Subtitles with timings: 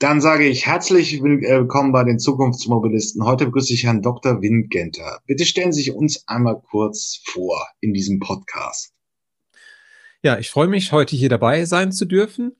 [0.00, 3.22] Dann sage ich herzlich willkommen bei den Zukunftsmobilisten.
[3.22, 4.40] Heute begrüße ich Herrn Dr.
[4.40, 5.20] Windgenter.
[5.26, 8.94] Bitte stellen Sie sich uns einmal kurz vor in diesem Podcast.
[10.22, 12.56] Ja, ich freue mich, heute hier dabei sein zu dürfen.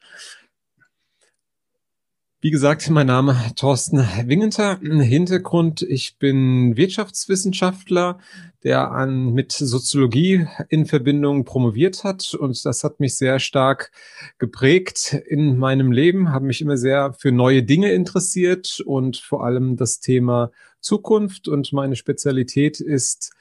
[2.42, 4.78] Wie gesagt, mein Name Thorsten Wingenter.
[4.80, 8.18] Hintergrund, ich bin Wirtschaftswissenschaftler,
[8.64, 12.32] der an, mit Soziologie in Verbindung promoviert hat.
[12.32, 13.92] Und das hat mich sehr stark
[14.38, 19.76] geprägt in meinem Leben, habe mich immer sehr für neue Dinge interessiert und vor allem
[19.76, 21.46] das Thema Zukunft.
[21.46, 23.34] Und meine Spezialität ist,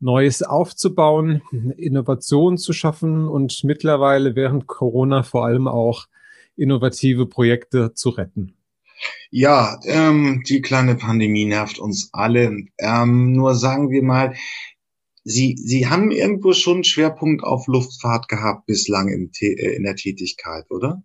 [0.00, 1.42] Neues aufzubauen,
[1.76, 6.08] Innovation zu schaffen und mittlerweile während Corona vor allem auch
[6.56, 8.56] innovative Projekte zu retten?
[9.30, 12.66] Ja, ähm, die kleine Pandemie nervt uns alle.
[12.78, 14.34] Ähm, nur sagen wir mal,
[15.24, 19.94] Sie, Sie haben irgendwo schon einen Schwerpunkt auf Luftfahrt gehabt bislang im, äh, in der
[19.94, 21.02] Tätigkeit, oder?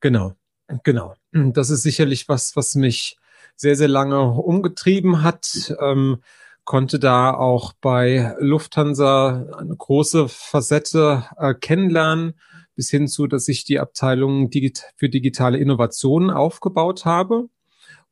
[0.00, 0.34] Genau,
[0.82, 1.14] genau.
[1.32, 3.16] Das ist sicherlich was, was mich
[3.56, 5.74] sehr, sehr lange umgetrieben hat.
[5.80, 6.18] Ähm,
[6.64, 12.34] konnte da auch bei Lufthansa eine große Facette äh, kennenlernen
[12.74, 17.48] bis hin zu, dass ich die Abteilung digit für digitale Innovationen aufgebaut habe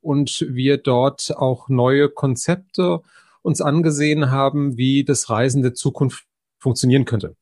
[0.00, 3.00] und wir dort auch neue Konzepte
[3.42, 6.24] uns angesehen haben, wie das Reisen der Zukunft
[6.58, 7.36] funktionieren könnte.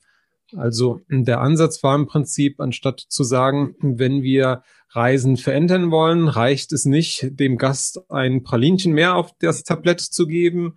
[0.57, 6.73] Also der Ansatz war im Prinzip, anstatt zu sagen, wenn wir Reisen verändern wollen, reicht
[6.73, 10.77] es nicht, dem Gast ein Pralinchen mehr auf das Tablett zu geben,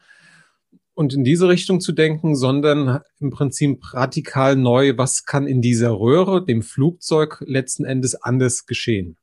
[0.96, 5.92] und in diese Richtung zu denken, sondern im Prinzip radikal neu, was kann in dieser
[5.92, 9.18] Röhre, dem Flugzeug, letzten Endes anders geschehen?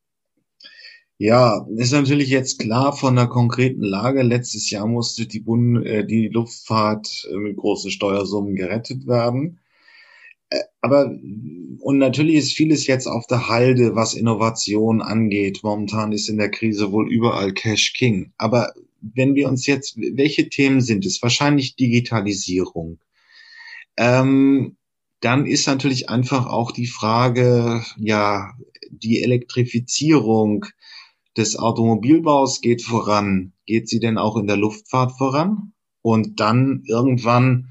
[1.19, 4.23] Ja, ist natürlich jetzt klar von der konkreten Lage.
[4.23, 9.61] Letztes Jahr musste die, Bund äh, die Luftfahrt äh, mit großen Steuersummen gerettet werden.
[10.49, 11.15] Äh, aber
[11.81, 15.61] und natürlich ist vieles jetzt auf der Halde, was Innovation angeht.
[15.63, 18.33] Momentan ist in der Krise wohl überall Cash King.
[18.39, 21.23] Aber wenn wir uns jetzt, welche Themen sind es?
[21.23, 22.99] Wahrscheinlich Digitalisierung.
[23.97, 24.77] Ähm,
[25.21, 28.53] dann ist natürlich einfach auch die Frage, ja,
[28.91, 30.67] die Elektrifizierung
[31.37, 33.53] des Automobilbaus geht voran.
[33.67, 35.73] Geht sie denn auch in der Luftfahrt voran?
[36.03, 37.69] Und dann irgendwann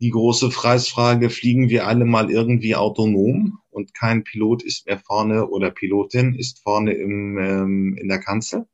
[0.00, 5.48] die große Preisfrage, fliegen wir alle mal irgendwie autonom und kein Pilot ist mehr vorne
[5.48, 8.66] oder Pilotin ist vorne im, ähm, in der Kanzel?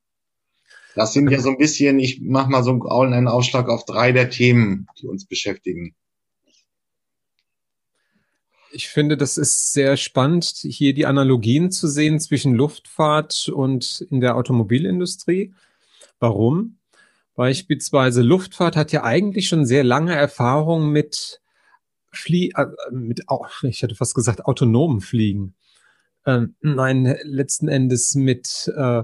[0.94, 4.30] Das sind ja so ein bisschen, ich mache mal so einen Ausschlag auf drei der
[4.30, 5.94] Themen, die uns beschäftigen.
[8.74, 14.20] Ich finde, das ist sehr spannend, hier die Analogien zu sehen zwischen Luftfahrt und in
[14.20, 15.52] der Automobilindustrie.
[16.18, 16.78] Warum?
[17.34, 21.40] Beispielsweise Luftfahrt hat ja eigentlich schon sehr lange Erfahrung mit
[22.10, 23.24] Flie äh, mit,
[23.62, 25.54] ich hätte fast gesagt, autonomen Fliegen.
[26.24, 29.02] Äh, nein, letzten Endes mit äh,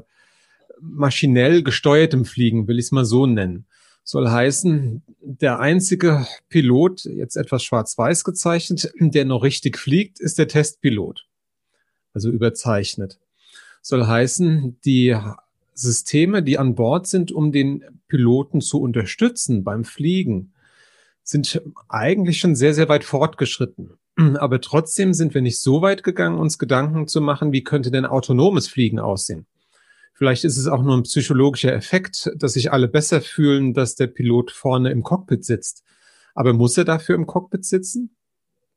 [0.80, 3.66] maschinell gesteuertem Fliegen, will ich es mal so nennen.
[4.04, 10.48] Soll heißen, der einzige Pilot, jetzt etwas schwarz-weiß gezeichnet, der noch richtig fliegt, ist der
[10.48, 11.26] Testpilot.
[12.14, 13.18] Also überzeichnet.
[13.82, 15.16] Soll heißen, die
[15.74, 20.52] Systeme, die an Bord sind, um den Piloten zu unterstützen beim Fliegen,
[21.22, 23.90] sind eigentlich schon sehr, sehr weit fortgeschritten.
[24.16, 28.06] Aber trotzdem sind wir nicht so weit gegangen, uns Gedanken zu machen, wie könnte denn
[28.06, 29.46] autonomes Fliegen aussehen.
[30.18, 34.08] Vielleicht ist es auch nur ein psychologischer Effekt, dass sich alle besser fühlen, dass der
[34.08, 35.84] Pilot vorne im Cockpit sitzt.
[36.34, 38.16] Aber muss er dafür im Cockpit sitzen?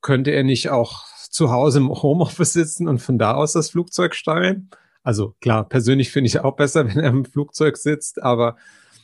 [0.01, 4.13] Könnte er nicht auch zu Hause im Homeoffice sitzen und von da aus das Flugzeug
[4.13, 4.69] steuern?
[5.01, 8.57] Also klar, persönlich finde ich auch besser, wenn er im Flugzeug sitzt, aber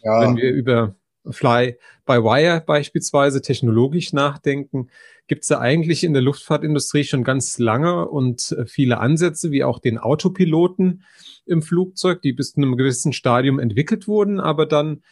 [0.04, 0.22] ja.
[0.22, 0.94] wenn wir über
[1.32, 4.90] Fly by Wire beispielsweise technologisch nachdenken,
[5.28, 9.64] gibt es da eigentlich in der Luftfahrtindustrie schon ganz lange und äh, viele Ansätze, wie
[9.64, 11.04] auch den Autopiloten
[11.46, 15.04] im Flugzeug, die bis zu einem gewissen Stadium entwickelt wurden, aber dann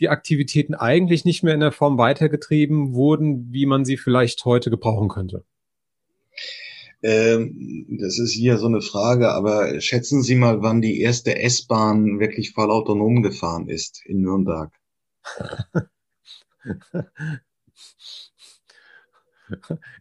[0.00, 4.70] die Aktivitäten eigentlich nicht mehr in der Form weitergetrieben wurden, wie man sie vielleicht heute
[4.70, 5.44] gebrauchen könnte.
[7.02, 12.18] Ähm, das ist hier so eine Frage, aber schätzen Sie mal, wann die erste S-Bahn
[12.18, 14.72] wirklich voll autonom gefahren ist in Nürnberg?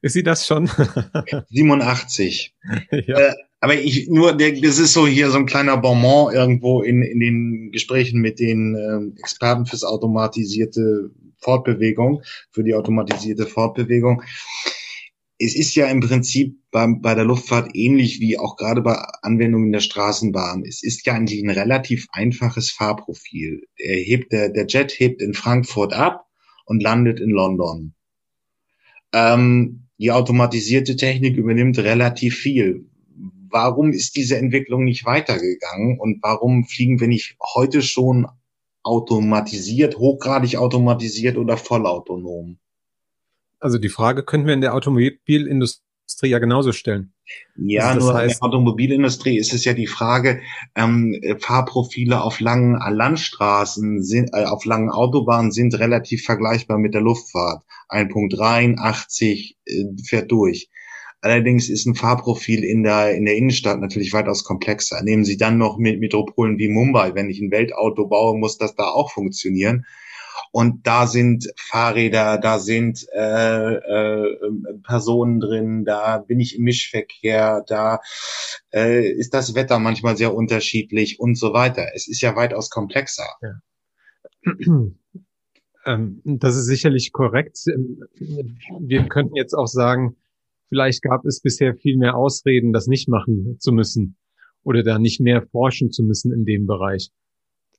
[0.01, 0.67] Ist sie das schon?
[1.49, 2.55] 87.
[2.91, 3.19] Ja.
[3.19, 7.01] Äh, aber ich nur, der, das ist so hier so ein kleiner Bonbon irgendwo in,
[7.01, 14.23] in den Gesprächen mit den äh, Experten fürs automatisierte Fortbewegung, für die automatisierte Fortbewegung.
[15.45, 19.73] Es ist ja im Prinzip bei, bei der Luftfahrt ähnlich wie auch gerade bei Anwendungen
[19.73, 20.63] der Straßenbahn.
[20.65, 23.67] Es ist ja eigentlich ein relativ einfaches Fahrprofil.
[23.75, 26.27] Er hebt, der, der Jet hebt in Frankfurt ab
[26.65, 27.93] und landet in London.
[29.11, 32.85] Ähm, die automatisierte Technik übernimmt relativ viel.
[33.49, 38.27] warum ist diese Entwicklung nicht weitergegangen und warum fliegen wir nicht heute schon
[38.81, 42.59] automatisiert, hochgradig automatisiert oder vollautonom?
[43.63, 47.13] Also die Frage könnten wir in der Automobilindustrie ja genauso stellen.
[47.55, 50.41] Ja, also nur heißt, in der Automobilindustrie ist es ja die Frage,
[50.75, 56.99] ähm, Fahrprofile auf langen Landstraßen, sind, äh, auf langen Autobahnen sind relativ vergleichbar mit der
[56.99, 57.63] Luftfahrt.
[57.87, 60.69] Ein Punkt rein, 80 äh, fährt durch.
[61.21, 65.01] Allerdings ist ein Fahrprofil in der, in der Innenstadt natürlich weitaus komplexer.
[65.03, 68.75] Nehmen Sie dann noch mit Metropolen wie Mumbai, wenn ich ein Weltauto baue, muss das
[68.75, 69.85] da auch funktionieren.
[70.55, 74.37] Und da sind Fahrräder, da sind äh, äh,
[74.83, 78.01] Personen drin, da bin ich im Mischverkehr, da
[78.71, 81.87] äh, ist das Wetter manchmal sehr unterschiedlich und so weiter.
[81.95, 83.27] Es ist ja weitaus komplexer.
[83.41, 84.51] Ja.
[85.85, 87.57] Ähm, das ist sicherlich korrekt.
[88.15, 90.15] Wir könnten jetzt auch sagen,
[90.69, 94.15] vielleicht gab es bisher viel mehr Ausreden, das nicht machen zu müssen
[94.63, 97.09] oder da nicht mehr forschen zu müssen in dem Bereich.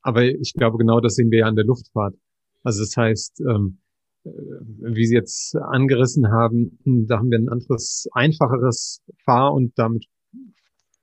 [0.03, 2.15] Aber ich glaube, genau das sehen wir ja an der Luftfahrt.
[2.65, 3.79] Also das heißt, ähm,
[4.25, 10.07] äh, wie Sie jetzt angerissen haben, da haben wir ein anderes, einfacheres Fahr- und damit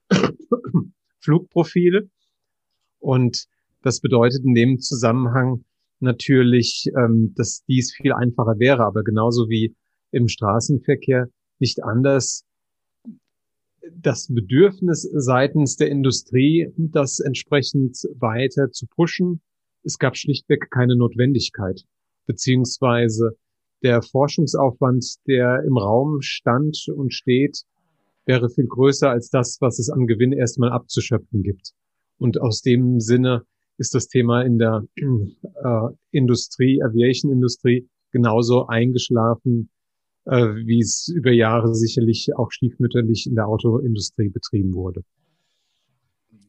[1.19, 2.09] Flugprofil.
[2.99, 3.45] Und
[3.83, 5.63] das bedeutet in dem Zusammenhang
[5.99, 9.75] natürlich, ähm, dass dies viel einfacher wäre, aber genauso wie
[10.11, 11.29] im Straßenverkehr
[11.59, 12.43] nicht anders
[13.93, 19.41] das Bedürfnis seitens der Industrie, das entsprechend weiter zu pushen,
[19.83, 21.83] es gab schlichtweg keine Notwendigkeit,
[22.25, 23.37] beziehungsweise
[23.83, 27.63] der Forschungsaufwand, der im Raum stand und steht,
[28.25, 31.71] wäre viel größer als das, was es an Gewinn erstmal abzuschöpfen gibt.
[32.17, 33.43] Und aus dem Sinne
[33.77, 39.69] ist das Thema in der äh, Industrie, Aviation-Industrie genauso eingeschlafen,
[40.25, 45.01] äh, wie es über Jahre sicherlich auch stiefmütterlich in der Autoindustrie betrieben wurde.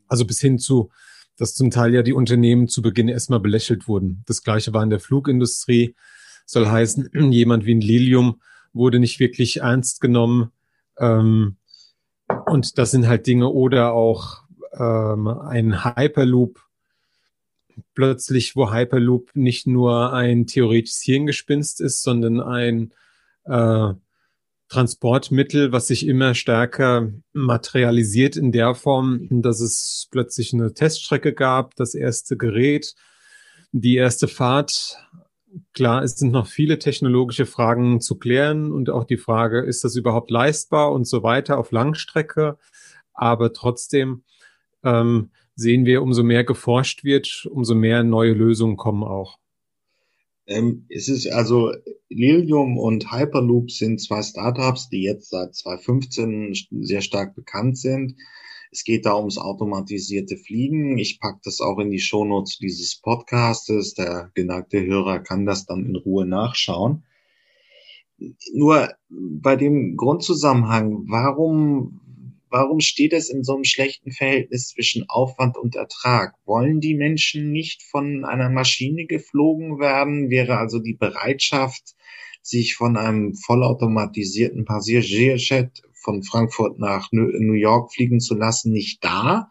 [0.08, 0.90] Also bis hin zu
[1.36, 4.22] dass zum Teil ja die Unternehmen zu Beginn erstmal belächelt wurden.
[4.26, 5.94] Das gleiche war in der Flugindustrie.
[6.46, 8.40] Soll heißen, jemand wie ein Lilium
[8.72, 10.50] wurde nicht wirklich ernst genommen.
[10.98, 11.56] Ähm,
[12.46, 14.42] und das sind halt Dinge oder auch
[14.78, 16.60] ähm, ein Hyperloop.
[17.94, 22.92] Plötzlich, wo Hyperloop nicht nur ein theoretisches Hirngespinst ist, sondern ein
[23.44, 23.94] äh,
[24.72, 31.76] Transportmittel, was sich immer stärker materialisiert in der Form, dass es plötzlich eine Teststrecke gab,
[31.76, 32.94] das erste Gerät,
[33.72, 34.96] die erste Fahrt.
[35.74, 39.94] Klar, es sind noch viele technologische Fragen zu klären und auch die Frage, ist das
[39.94, 42.56] überhaupt leistbar und so weiter auf Langstrecke.
[43.12, 44.22] Aber trotzdem
[44.82, 49.36] ähm, sehen wir, umso mehr geforscht wird, umso mehr neue Lösungen kommen auch.
[50.52, 51.72] Ähm, es ist also
[52.08, 58.16] Lilium und Hyperloop sind zwei Startups, die jetzt seit 2015 sehr stark bekannt sind.
[58.70, 60.98] Es geht da ums automatisierte Fliegen.
[60.98, 63.94] Ich packe das auch in die Shownotes dieses Podcastes.
[63.94, 67.04] Der geneigte Hörer kann das dann in Ruhe nachschauen.
[68.54, 72.00] Nur bei dem Grundzusammenhang, warum
[72.52, 76.34] Warum steht es in so einem schlechten Verhältnis zwischen Aufwand und Ertrag?
[76.44, 80.28] Wollen die Menschen nicht von einer Maschine geflogen werden?
[80.28, 81.94] Wäre also die Bereitschaft,
[82.42, 89.48] sich von einem vollautomatisierten Passagierjet von Frankfurt nach New York fliegen zu lassen, nicht da?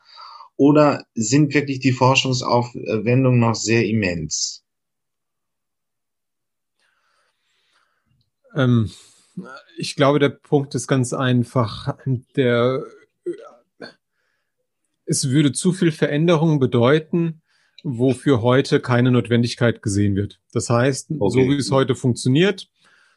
[0.55, 4.63] Oder sind wirklich die Forschungsaufwendungen noch sehr immens?
[8.55, 8.91] Ähm,
[9.77, 11.95] ich glaube, der Punkt ist ganz einfach.
[12.35, 12.83] Der,
[15.05, 17.41] es würde zu viel Veränderung bedeuten,
[17.83, 20.39] wofür heute keine Notwendigkeit gesehen wird.
[20.53, 21.43] Das heißt, okay.
[21.43, 22.69] so wie es heute funktioniert,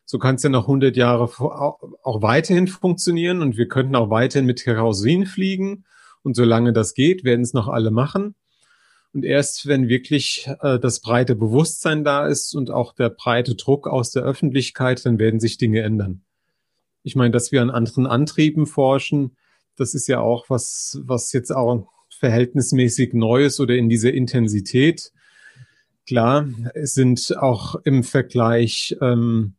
[0.07, 4.47] so kann es ja noch 100 Jahre auch weiterhin funktionieren und wir könnten auch weiterhin
[4.47, 5.85] mit Kerosin fliegen.
[6.23, 8.35] Und solange das geht, werden es noch alle machen.
[9.15, 13.87] Und erst wenn wirklich äh, das breite Bewusstsein da ist und auch der breite Druck
[13.87, 16.23] aus der Öffentlichkeit, dann werden sich Dinge ändern.
[17.05, 19.37] Ich meine, dass wir an anderen Antrieben forschen,
[19.77, 21.87] das ist ja auch was, was jetzt auch
[22.19, 25.13] verhältnismäßig Neues oder in dieser Intensität.
[26.07, 29.55] Klar, es sind auch im Vergleich ähm,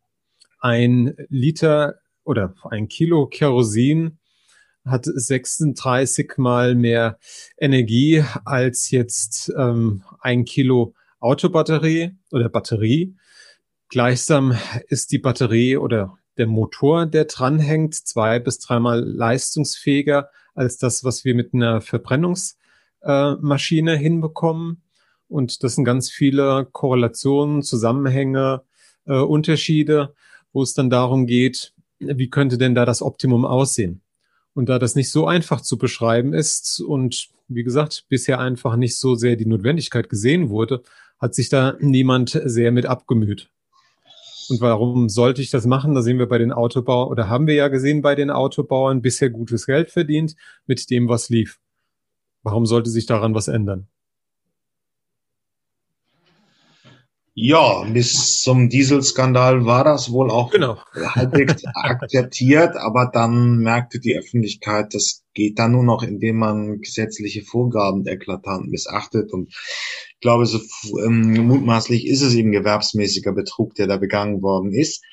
[0.59, 1.95] ein Liter
[2.25, 4.17] oder ein Kilo Kerosin
[4.85, 7.17] hat 36 mal mehr
[7.57, 13.15] Energie als jetzt ähm, ein Kilo Autobatterie oder Batterie.
[13.89, 21.03] Gleichsam ist die Batterie oder der Motor, der dranhängt, zwei bis dreimal leistungsfähiger als das,
[21.03, 24.81] was wir mit einer Verbrennungsmaschine äh, hinbekommen.
[25.27, 28.61] Und das sind ganz viele Korrelationen, Zusammenhänge,
[29.05, 30.13] äh, Unterschiede,
[30.53, 34.01] wo es dann darum geht, wie könnte denn da das Optimum aussehen?
[34.55, 38.97] Und da das nicht so einfach zu beschreiben ist und wie gesagt, bisher einfach nicht
[38.97, 40.81] so sehr die Notwendigkeit gesehen wurde,
[41.19, 43.51] hat sich da niemand sehr mit abgemüht.
[44.49, 45.93] Und warum sollte ich das machen?
[45.93, 49.29] Da sehen wir bei den Autobauern oder haben wir ja gesehen bei den Autobauern bisher
[49.29, 50.35] gutes Geld verdient
[50.65, 51.59] mit dem, was lief.
[52.43, 53.87] Warum sollte sich daran was ändern?
[57.37, 60.77] Ja, bis zum Dieselskandal war das wohl auch genau.
[60.95, 67.43] halbwegs akzeptiert, aber dann merkte die Öffentlichkeit, das geht dann nur noch, indem man gesetzliche
[67.43, 69.33] Vorgaben eklatant missachtet.
[69.33, 70.59] Und ich glaube, so
[71.05, 75.03] ähm, mutmaßlich ist es eben gewerbsmäßiger Betrug, der da begangen worden ist.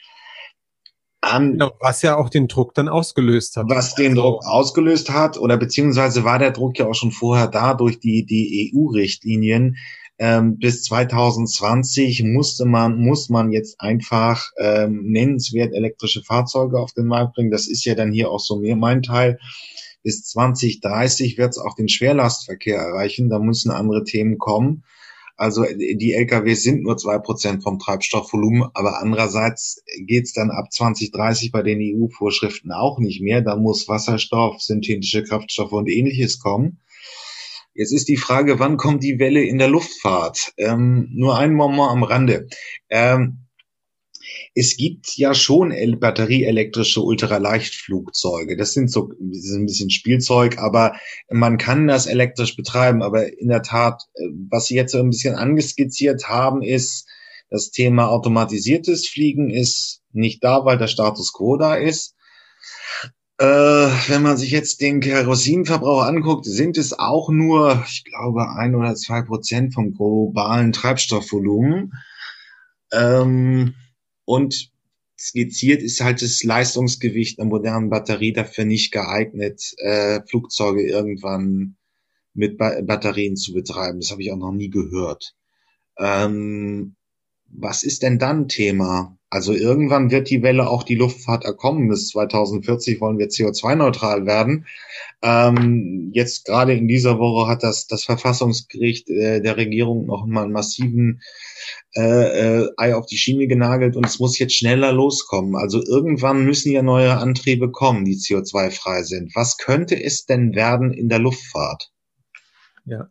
[1.22, 3.66] An, genau, was ja auch den Druck dann ausgelöst hat.
[3.68, 7.48] Was den also, Druck ausgelöst hat, oder beziehungsweise war der Druck ja auch schon vorher
[7.48, 9.76] da durch die, die EU-Richtlinien,
[10.19, 17.07] ähm, bis 2020 musste man, muss man jetzt einfach ähm, nennenswert elektrische Fahrzeuge auf den
[17.07, 17.50] Markt bringen.
[17.50, 19.38] Das ist ja dann hier auch so mehr mein Teil.
[20.02, 23.31] Bis 2030 wird es auch den Schwerlastverkehr erreichen.
[23.31, 24.85] Da müssen andere Themen kommen.
[25.37, 31.50] Also die Lkw sind nur zwei Prozent vom Treibstoffvolumen, aber andererseits geht's dann ab 2030
[31.50, 33.40] bei den EU-Vorschriften auch nicht mehr.
[33.40, 36.78] Da muss Wasserstoff, synthetische Kraftstoffe und ähnliches kommen.
[37.74, 40.52] Jetzt ist die Frage, wann kommt die Welle in der Luftfahrt?
[40.58, 42.48] Ähm, nur ein Moment am Rande.
[42.90, 43.46] Ähm,
[44.54, 48.56] es gibt ja schon batterieelektrische Ultraleichtflugzeuge.
[48.56, 50.94] Das sind so das ist ein bisschen Spielzeug, aber
[51.30, 53.02] man kann das elektrisch betreiben.
[53.02, 57.08] Aber in der Tat, äh, was Sie jetzt so ein bisschen angeskizziert haben, ist,
[57.50, 62.14] das Thema automatisiertes Fliegen ist nicht da, weil der Status quo da ist.
[63.42, 68.76] Äh, wenn man sich jetzt den Kerosinverbrauch anguckt, sind es auch nur, ich glaube, ein
[68.76, 71.92] oder zwei Prozent vom globalen Treibstoffvolumen.
[72.92, 73.75] Ähm,
[74.25, 74.70] und
[75.18, 81.75] skizziert ist halt das Leistungsgewicht einer modernen Batterie dafür nicht geeignet, äh, Flugzeuge irgendwann
[82.34, 83.99] mit ba Batterien zu betreiben.
[83.99, 85.34] Das habe ich auch noch nie gehört.
[85.99, 86.94] Ähm,
[87.49, 89.18] was ist denn dann Thema?
[89.32, 91.88] Also irgendwann wird die Welle auch die Luftfahrt erkommen.
[91.88, 94.66] Bis 2040 wollen wir CO2-neutral werden.
[95.22, 100.42] Ähm, jetzt gerade in dieser Woche hat das, das Verfassungsgericht äh, der Regierung noch mal
[100.42, 101.22] einen massiven
[101.96, 105.56] äh, äh, Ei auf die Schiene genagelt und es muss jetzt schneller loskommen.
[105.56, 109.34] Also irgendwann müssen ja neue Antriebe kommen, die CO2-frei sind.
[109.34, 111.90] Was könnte es denn werden in der Luftfahrt?
[112.84, 113.08] Ja,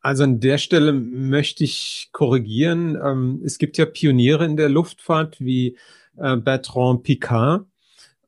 [0.00, 2.98] also an der Stelle möchte ich korrigieren.
[3.02, 5.76] Ähm, es gibt ja Pioniere in der Luftfahrt wie
[6.16, 7.66] äh, Bertrand Picard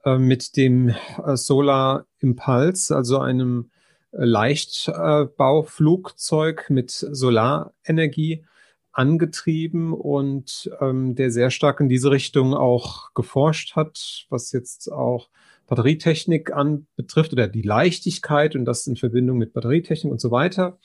[0.04, 3.70] äh, mit dem äh, Solar Impulse, also einem
[4.12, 8.44] Leichtbauflugzeug mit Solarenergie
[8.92, 15.28] angetrieben und ähm, der sehr stark in diese Richtung auch geforscht hat, was jetzt auch
[15.70, 20.78] Batterietechnik anbetrifft oder die Leichtigkeit und das in Verbindung mit Batterietechnik und so weiter.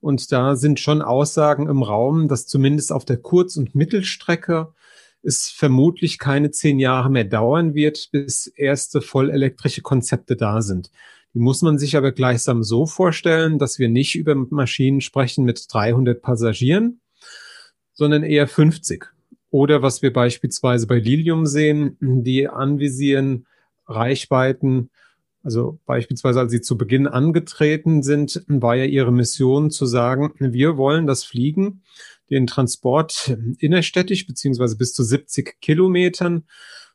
[0.00, 4.74] Und da sind schon Aussagen im Raum, dass zumindest auf der Kurz- und Mittelstrecke
[5.22, 10.90] es vermutlich keine zehn Jahre mehr dauern wird, bis erste vollelektrische Konzepte da sind.
[11.32, 15.64] Die muss man sich aber gleichsam so vorstellen, dass wir nicht über Maschinen sprechen mit
[15.72, 17.00] 300 Passagieren,
[17.92, 19.06] sondern eher 50.
[19.50, 23.46] Oder was wir beispielsweise bei Lilium sehen, die anvisieren
[23.86, 24.90] Reichweiten
[25.44, 30.78] also beispielsweise, als Sie zu Beginn angetreten sind, war ja Ihre Mission zu sagen, wir
[30.78, 31.82] wollen das Fliegen,
[32.30, 36.44] den Transport innerstädtisch beziehungsweise bis zu 70 Kilometern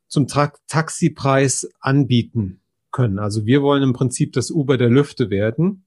[0.08, 3.20] zum Tra Taxipreis anbieten können.
[3.20, 5.86] Also wir wollen im Prinzip das Uber der Lüfte werden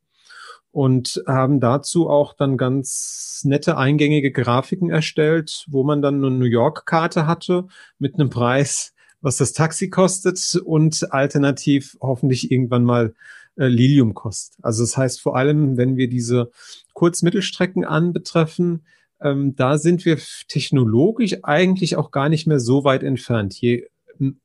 [0.70, 6.44] und haben dazu auch dann ganz nette eingängige Grafiken erstellt, wo man dann eine New
[6.44, 7.66] York-Karte hatte
[7.98, 8.91] mit einem Preis,
[9.22, 13.14] was das Taxi kostet und alternativ hoffentlich irgendwann mal
[13.56, 14.62] äh, Lilium kostet.
[14.62, 16.50] Also das heißt vor allem, wenn wir diese
[16.94, 18.84] Kurz-Mittelstrecken anbetreffen,
[19.20, 23.54] ähm, da sind wir technologisch eigentlich auch gar nicht mehr so weit entfernt.
[23.60, 23.86] Je,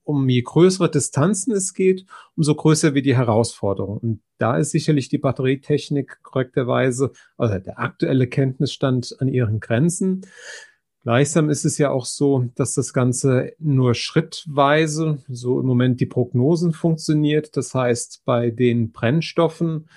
[0.04, 2.06] um je größere Distanzen es geht,
[2.36, 3.98] umso größer wird die Herausforderung.
[3.98, 10.26] Und da ist sicherlich die Batterietechnik korrekterweise, also der aktuelle Kenntnisstand an ihren Grenzen.
[11.08, 16.06] Gleichsam ist es ja auch so, dass das Ganze nur schrittweise, so im Moment die
[16.06, 17.56] Prognosen funktioniert.
[17.56, 19.88] Das heißt, bei den Brennstoffen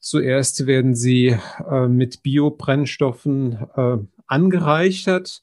[0.00, 1.34] zuerst werden sie
[1.66, 5.42] äh, mit Biobrennstoffen äh, angereichert.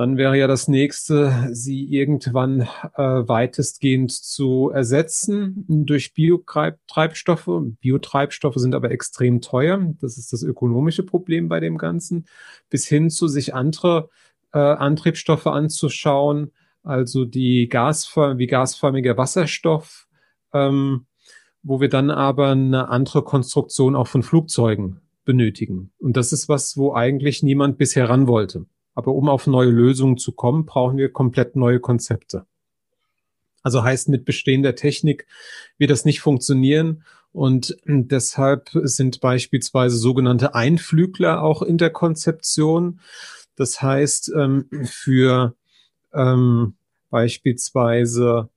[0.00, 7.50] Dann wäre ja das nächste, sie irgendwann äh, weitestgehend zu ersetzen durch Biotreibstoffe.
[7.82, 9.78] Biotreibstoffe sind aber extrem teuer.
[10.00, 12.24] Das ist das ökonomische Problem bei dem Ganzen.
[12.70, 14.08] Bis hin zu sich andere
[14.54, 16.52] äh, Antriebsstoffe anzuschauen,
[16.82, 20.08] also die gasförm wie gasförmiger Wasserstoff.
[20.54, 21.04] Ähm,
[21.62, 25.92] wo wir dann aber eine andere Konstruktion auch von Flugzeugen benötigen.
[25.98, 28.64] Und das ist was, wo eigentlich niemand bisher ran wollte.
[28.94, 32.46] Aber um auf neue Lösungen zu kommen, brauchen wir komplett neue Konzepte.
[33.62, 35.26] Also heißt, mit bestehender Technik
[35.78, 37.04] wird das nicht funktionieren.
[37.32, 43.00] Und deshalb sind beispielsweise sogenannte Einflügler auch in der Konzeption.
[43.54, 45.54] Das heißt, ähm, für
[46.12, 46.74] ähm,
[47.10, 48.48] beispielsweise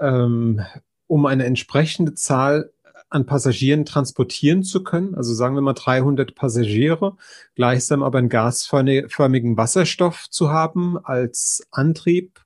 [0.00, 0.64] ähm,
[1.06, 2.70] um eine entsprechende Zahl
[3.08, 7.16] an Passagieren transportieren zu können, also sagen wir mal 300 Passagiere,
[7.54, 12.40] gleichsam aber einen gasförmigen Wasserstoff zu haben als Antrieb,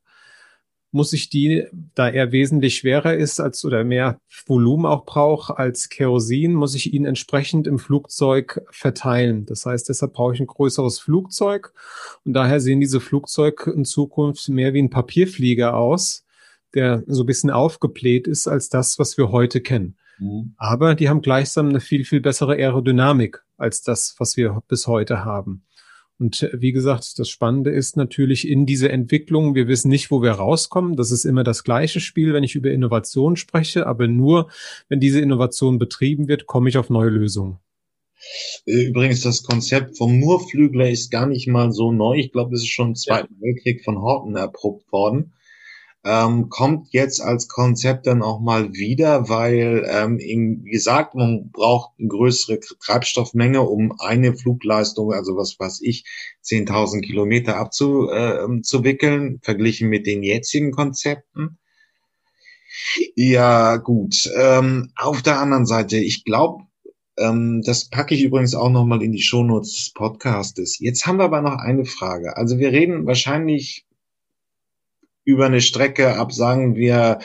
[0.93, 5.89] muss ich die, da er wesentlich schwerer ist als oder mehr Volumen auch braucht als
[5.89, 9.47] Kerosin, muss ich ihn entsprechend im Flugzeug verteilen.
[9.47, 11.73] Das heißt, deshalb brauche ich ein größeres Flugzeug
[12.25, 16.25] und daher sehen diese Flugzeuge in Zukunft mehr wie ein Papierflieger aus,
[16.75, 19.97] der so ein bisschen aufgebläht ist als das, was wir heute kennen.
[20.21, 20.55] Mhm.
[20.57, 25.25] Aber die haben gleichsam eine viel, viel bessere Aerodynamik als das, was wir bis heute
[25.25, 25.65] haben.
[26.19, 30.23] Und äh, wie gesagt, das Spannende ist natürlich in diese Entwicklung, wir wissen nicht, wo
[30.23, 30.97] wir rauskommen.
[30.97, 34.49] Das ist immer das gleiche Spiel, wenn ich über Innovation spreche, aber nur,
[34.89, 37.59] wenn diese Innovation betrieben wird, komme ich auf neue Lösungen.
[38.67, 42.17] Äh, übrigens, das Konzept vom Murflügler ist gar nicht mal so neu.
[42.17, 43.41] Ich glaube, es ist schon im Zweiten ja.
[43.41, 45.33] Weltkrieg von Horten erprobt worden
[46.05, 51.51] ähm, kommt jetzt als Konzept dann auch mal wieder, weil, ähm, eben, wie gesagt, man
[51.51, 56.05] braucht eine größere Treibstoffmenge, um eine Flugleistung, also was weiß ich,
[56.43, 61.59] 10.000 Kilometer abzuwickeln, äh, verglichen mit den jetzigen Konzepten.
[63.15, 64.31] Ja, gut.
[64.37, 66.65] Ähm, auf der anderen Seite, ich glaube,
[67.19, 70.79] ähm, das packe ich übrigens auch nochmal in die Shownotes des Podcastes.
[70.79, 72.37] Jetzt haben wir aber noch eine Frage.
[72.37, 73.85] Also wir reden wahrscheinlich
[75.25, 77.19] über eine Strecke ab, sagen wir,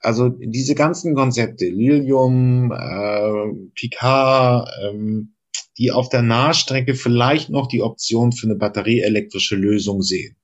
[0.00, 5.34] also diese ganzen Konzepte, Lilium, äh, Picard, ähm,
[5.78, 10.36] die auf der Nahstrecke vielleicht noch die Option für eine batterieelektrische Lösung sehen.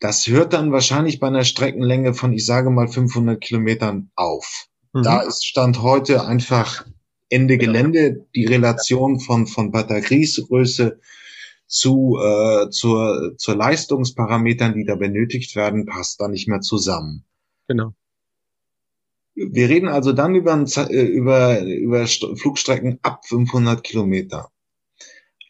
[0.00, 4.66] Das hört dann wahrscheinlich bei einer Streckenlänge von, ich sage mal, 500 Kilometern auf.
[4.92, 5.02] Mhm.
[5.02, 6.86] Da ist Stand heute einfach
[7.28, 8.26] Ende Gelände.
[8.34, 11.00] Die Relation von, von Batteriesgröße
[11.68, 17.24] zu, äh, zur, zur Leistungsparametern, die da benötigt werden, passt da nicht mehr zusammen.
[17.68, 17.92] Genau.
[19.34, 24.50] Wir reden also dann über, äh, über, über Flugstrecken ab 500 Kilometer.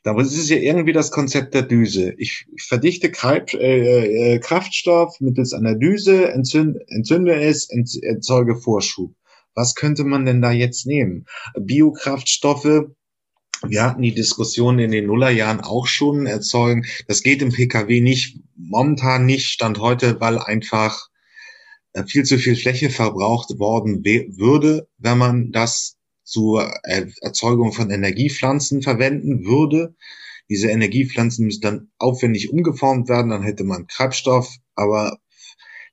[0.05, 2.15] Da ist es ja irgendwie das Konzept der Düse.
[2.19, 3.13] Ich verdichte
[3.55, 7.69] äh, äh, Kraftstoff mittels einer Düse, entzünde, entzünde es,
[8.03, 9.15] erzeuge Vorschub.
[9.55, 11.27] Was könnte man denn da jetzt nehmen?
[11.59, 12.87] Biokraftstoffe,
[13.67, 16.87] wir hatten die Diskussion in den Nullerjahren auch schon erzeugen.
[17.07, 21.09] Das geht im Pkw nicht, momentan nicht, stand heute, weil einfach
[21.93, 28.83] äh, viel zu viel Fläche verbraucht worden würde, wenn man das zur Erzeugung von Energiepflanzen
[28.83, 29.95] verwenden würde.
[30.51, 35.19] Diese Energiepflanzen müssen dann aufwendig umgeformt werden, dann hätte man Treibstoff, aber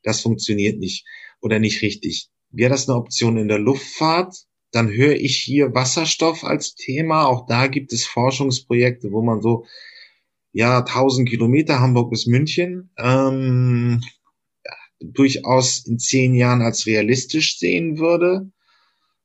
[0.04, 1.06] das funktioniert nicht
[1.42, 2.30] oder nicht richtig.
[2.52, 4.46] Wäre das eine Option in der Luftfahrt?
[4.76, 7.28] Dann höre ich hier Wasserstoff als Thema.
[7.28, 9.66] Auch da gibt es Forschungsprojekte, wo man so,
[10.52, 14.02] ja, 1000 Kilometer Hamburg bis München, ähm,
[15.00, 18.52] durchaus in zehn Jahren als realistisch sehen würde.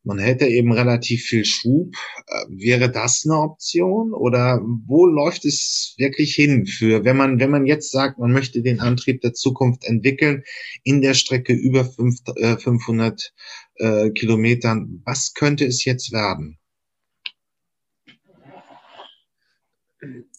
[0.05, 1.97] Man hätte eben relativ viel Schub.
[2.29, 4.15] Äh, wäre das eine Option?
[4.15, 8.63] Oder wo läuft es wirklich hin für, wenn man, wenn man jetzt sagt, man möchte
[8.63, 10.45] den Antrieb der Zukunft entwickeln
[10.85, 13.33] in der Strecke über 500
[13.81, 15.03] äh, Kilometern.
[15.05, 16.59] Was könnte es jetzt werden?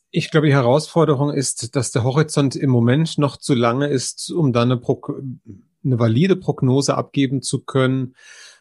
[0.10, 4.54] Ich glaube, die Herausforderung ist, dass der Horizont im Moment noch zu lange ist, um
[4.54, 5.02] dann eine, Pro
[5.84, 8.16] eine valide Prognose abgeben zu können,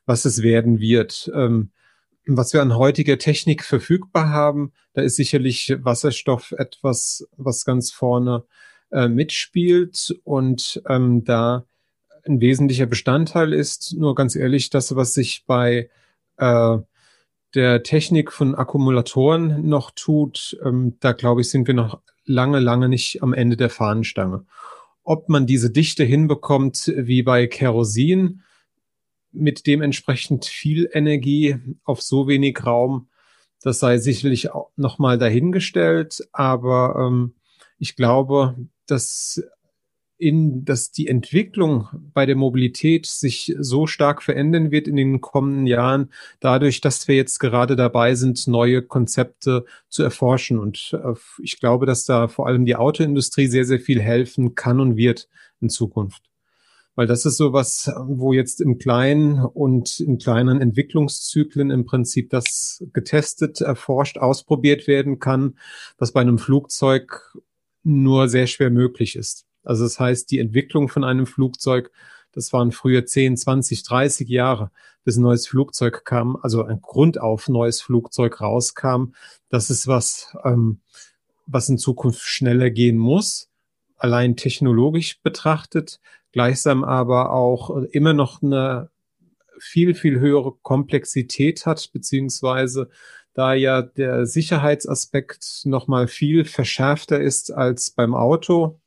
[0.07, 1.31] was es werden wird.
[1.35, 1.73] Ähm,
[2.27, 8.45] was wir an heutiger Technik verfügbar haben, da ist sicherlich Wasserstoff etwas, was ganz vorne
[8.93, 11.67] äh, mitspielt und ähm, da
[12.27, 13.95] ein wesentlicher Bestandteil ist.
[13.97, 15.91] Nur ganz ehrlich, das, was sich bei
[16.37, 16.79] äh,
[17.55, 22.89] der Technik von Akkumulatoren noch tut, ähm, da glaube ich, sind wir noch lange, lange
[22.89, 24.45] nicht am Ende der Fahnenstange.
[25.03, 28.43] Ob man diese Dichte hinbekommt wie bei Kerosin
[29.33, 33.09] mit dementsprechend viel Energie auf so wenig Raum,
[33.63, 36.27] das sei sicherlich auch nochmal dahingestellt.
[36.33, 37.35] Aber ähm,
[37.79, 38.57] ich glaube,
[38.87, 39.43] dass
[40.21, 45.67] in, dass die Entwicklung bei der Mobilität sich so stark verändern wird in den kommenden
[45.67, 50.59] Jahren, dadurch, dass wir jetzt gerade dabei sind, neue Konzepte zu erforschen.
[50.59, 54.79] Und äh, ich glaube, dass da vor allem die Autoindustrie sehr, sehr viel helfen kann
[54.79, 55.29] und wird
[55.61, 56.23] in Zukunft.
[56.97, 62.29] Weil das ist so was, wo jetzt im Kleinen und in kleinen Entwicklungszyklen im Prinzip
[62.29, 65.57] das getestet, erforscht, ausprobiert werden kann,
[65.97, 67.35] was bei einem Flugzeug
[67.85, 69.47] nur sehr schwer möglich ist.
[69.63, 71.91] Also das heißt, die Entwicklung von einem Flugzeug,
[72.33, 74.71] das waren früher 10, 20, 30 Jahre,
[75.05, 79.13] bis ein neues Flugzeug kam, also ein Grundauf neues Flugzeug rauskam.
[79.49, 80.81] Das ist was, ähm,
[81.47, 83.49] was in Zukunft schneller gehen muss,
[83.97, 86.01] allein technologisch betrachtet,
[86.33, 88.91] gleichsam aber auch immer noch eine
[89.59, 92.89] viel, viel höhere Komplexität hat, beziehungsweise
[93.35, 98.80] da ja der Sicherheitsaspekt nochmal viel verschärfter ist als beim Auto,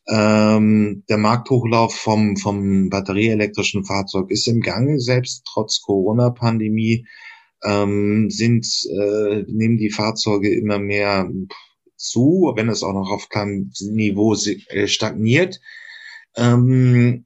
[0.08, 7.06] Ähm, der Markthochlauf vom, vom batterieelektrischen Fahrzeug ist im Gange, selbst trotz Corona-Pandemie
[7.64, 11.28] ähm, sind, äh, nehmen die Fahrzeuge immer mehr
[11.96, 15.60] zu, wenn es auch noch auf kleinem Niveau äh, stagniert.
[16.36, 17.24] Ähm,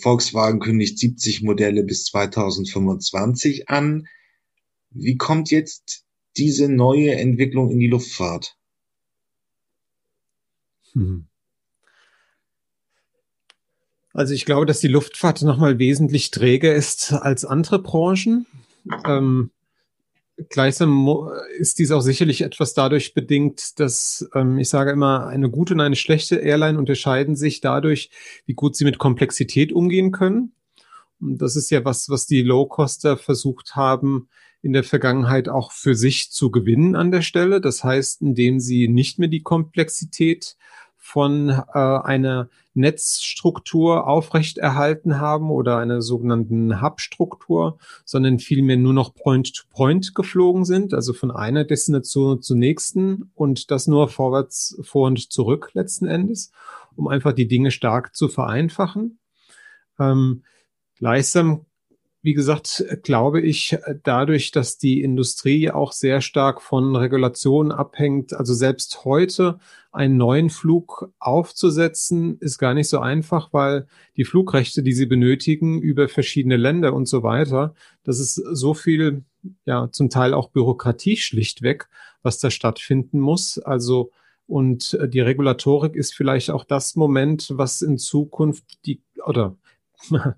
[0.00, 4.06] Volkswagen kündigt 70 Modelle bis 2025 an.
[4.94, 6.04] Wie kommt jetzt
[6.36, 8.56] diese neue Entwicklung in die Luftfahrt?
[10.92, 11.26] Hm.
[14.12, 18.46] Also ich glaube, dass die Luftfahrt nochmal wesentlich träger ist als andere Branchen.
[19.04, 19.50] Ähm,
[20.48, 21.08] Gleichsam
[21.58, 25.80] ist dies auch sicherlich etwas dadurch bedingt, dass ähm, ich sage immer, eine gute und
[25.80, 28.10] eine schlechte Airline unterscheiden sich dadurch,
[28.44, 30.52] wie gut sie mit Komplexität umgehen können.
[31.20, 34.28] Und das ist ja was, was die Low-Coster versucht haben,
[34.64, 37.60] in der Vergangenheit auch für sich zu gewinnen an der Stelle.
[37.60, 40.56] Das heißt, indem sie nicht mehr die Komplexität
[40.96, 50.06] von äh, einer Netzstruktur aufrechterhalten haben oder einer sogenannten Hub-Struktur, sondern vielmehr nur noch Point-to-Point
[50.06, 55.30] -point geflogen sind, also von einer Destination zur nächsten und das nur vorwärts, vor und
[55.30, 56.52] zurück letzten Endes,
[56.96, 59.18] um einfach die Dinge stark zu vereinfachen.
[60.00, 60.42] Ähm,
[60.96, 61.66] gleichsam
[62.24, 68.54] wie gesagt, glaube ich, dadurch, dass die Industrie auch sehr stark von Regulationen abhängt, also
[68.54, 69.58] selbst heute
[69.92, 75.82] einen neuen Flug aufzusetzen, ist gar nicht so einfach, weil die Flugrechte, die sie benötigen
[75.82, 79.22] über verschiedene Länder und so weiter, das ist so viel,
[79.66, 81.90] ja, zum Teil auch Bürokratie schlichtweg,
[82.22, 83.58] was da stattfinden muss.
[83.58, 84.12] Also,
[84.46, 89.58] und die Regulatorik ist vielleicht auch das Moment, was in Zukunft die, oder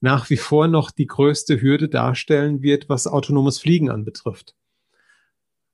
[0.00, 4.54] nach wie vor noch die größte Hürde darstellen wird, was autonomes Fliegen anbetrifft.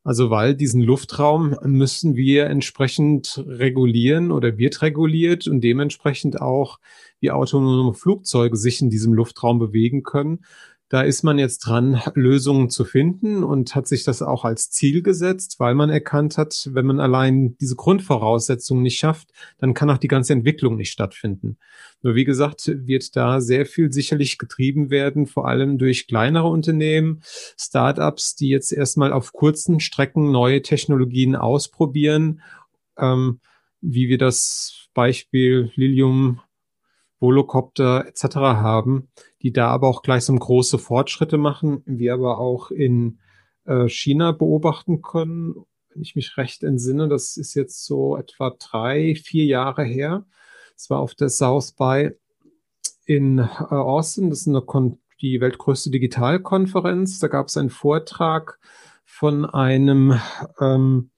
[0.05, 6.79] Also weil diesen Luftraum müssen wir entsprechend regulieren oder wird reguliert und dementsprechend auch
[7.21, 10.45] wie autonome Flugzeuge sich in diesem Luftraum bewegen können.
[10.90, 15.03] Da ist man jetzt dran, Lösungen zu finden und hat sich das auch als Ziel
[15.03, 19.99] gesetzt, weil man erkannt hat, wenn man allein diese Grundvoraussetzungen nicht schafft, dann kann auch
[19.99, 21.57] die ganze Entwicklung nicht stattfinden.
[22.03, 27.23] Nur wie gesagt, wird da sehr viel sicherlich getrieben werden, vor allem durch kleinere Unternehmen,
[27.59, 32.42] Startups, die jetzt erstmal auf kurzen Strecken neue Technologien ausprobieren,
[32.99, 33.40] ähm,
[33.81, 36.40] wie wir das Beispiel Lilium
[37.25, 38.37] Volocopter etc.
[38.37, 39.09] haben,
[39.43, 43.19] die da aber auch gleichsam große Fortschritte machen, wir aber auch in
[43.65, 45.55] äh, China beobachten können.
[45.89, 50.27] Wenn ich mich recht entsinne, das ist jetzt so etwa drei, vier Jahre her.
[50.77, 52.11] Es war auf der South by
[53.07, 57.19] in äh, Austin, das ist eine Kon die weltgrößte Digitalkonferenz.
[57.19, 58.59] Da gab es einen Vortrag
[59.07, 60.21] von einem
[60.61, 61.11] ähm,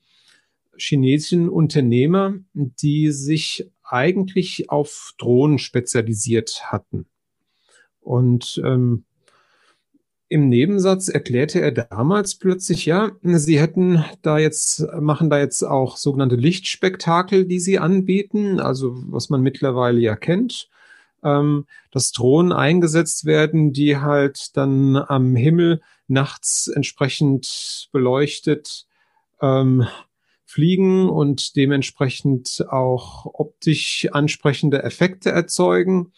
[0.77, 7.07] chinesischen Unternehmer, die sich eigentlich auf Drohnen spezialisiert hatten.
[8.01, 9.05] Und ähm,
[10.29, 15.97] im Nebensatz erklärte er damals plötzlich, ja, sie hätten da jetzt, machen da jetzt auch
[15.97, 20.69] sogenannte Lichtspektakel, die sie anbieten, also was man mittlerweile ja kennt.
[21.23, 28.87] ähm, dass Drohnen eingesetzt werden, die halt dann am Himmel nachts entsprechend beleuchtet
[29.43, 29.87] ähm,
[30.57, 36.13] fliegen und dementsprechend auch optisch ansprechende Effekte erzeugen.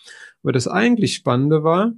[0.44, 1.94] Aber das eigentlich Spannende war,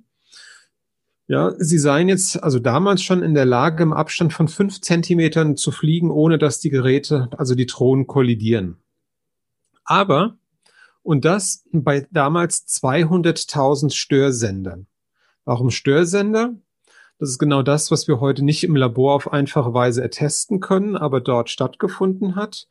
[1.26, 5.59] ja, sie seien jetzt also damals schon in der Lage, im Abstand von fünf Zentimetern
[5.59, 8.79] zu fliegen, ohne dass die Geräte, also die Drohnen, kollidieren.
[9.85, 10.38] Aber,
[11.03, 14.87] und das bei damals 200.000 Störsendern.
[15.44, 16.55] Warum Störsender?
[17.20, 20.96] Das ist genau das, was wir heute nicht im Labor auf einfache Weise ertesten können,
[20.96, 22.66] aber dort stattgefunden hat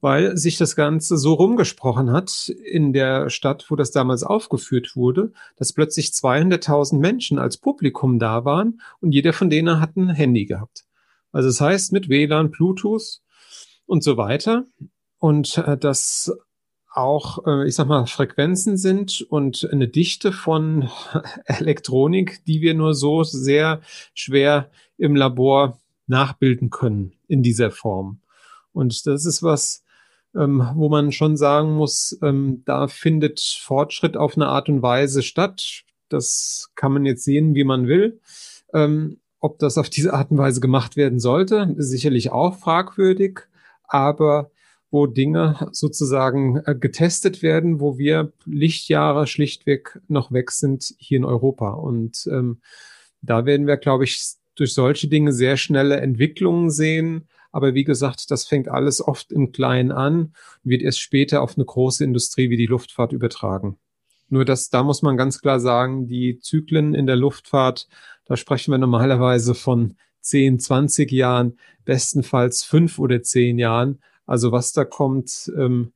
[0.00, 5.32] weil sich das Ganze so rumgesprochen hat in der Stadt, wo das damals aufgeführt wurde,
[5.56, 10.46] dass plötzlich 200.000 Menschen als Publikum da waren und jeder von denen hat ein Handy
[10.46, 10.84] gehabt.
[11.32, 13.20] Also das heißt mit WLAN, Bluetooth
[13.86, 14.64] und so weiter.
[15.18, 16.32] Und äh, das
[16.98, 20.88] auch, äh, ich sag mal, Frequenzen sind und eine Dichte von
[21.44, 23.80] Elektronik, die wir nur so sehr
[24.14, 28.20] schwer im Labor nachbilden können in dieser Form.
[28.72, 29.84] Und das ist was,
[30.34, 35.22] ähm, wo man schon sagen muss, ähm, da findet Fortschritt auf eine Art und Weise
[35.22, 35.84] statt.
[36.08, 38.20] Das kann man jetzt sehen, wie man will.
[38.74, 43.40] Ähm, ob das auf diese Art und Weise gemacht werden sollte, ist sicherlich auch fragwürdig,
[43.84, 44.50] aber
[44.90, 51.24] wo Dinge sozusagen äh, getestet werden, wo wir Lichtjahre schlichtweg noch weg sind hier in
[51.24, 51.70] Europa.
[51.70, 52.60] Und ähm,
[53.20, 58.30] da werden wir, glaube ich, durch solche Dinge sehr schnelle Entwicklungen sehen, aber wie gesagt,
[58.30, 60.32] das fängt alles oft im Kleinen an
[60.64, 63.78] wird erst später auf eine große Industrie wie die Luftfahrt übertragen.
[64.28, 67.88] Nur dass da muss man ganz klar sagen, die Zyklen in der Luftfahrt,
[68.26, 74.00] da sprechen wir normalerweise von 10, 20 Jahren, bestenfalls fünf oder zehn Jahren.
[74.28, 75.92] Also was da kommt, ähm,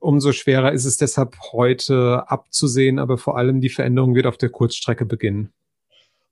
[0.00, 4.50] umso schwerer ist es deshalb heute abzusehen, aber vor allem die Veränderung wird auf der
[4.50, 5.52] Kurzstrecke beginnen.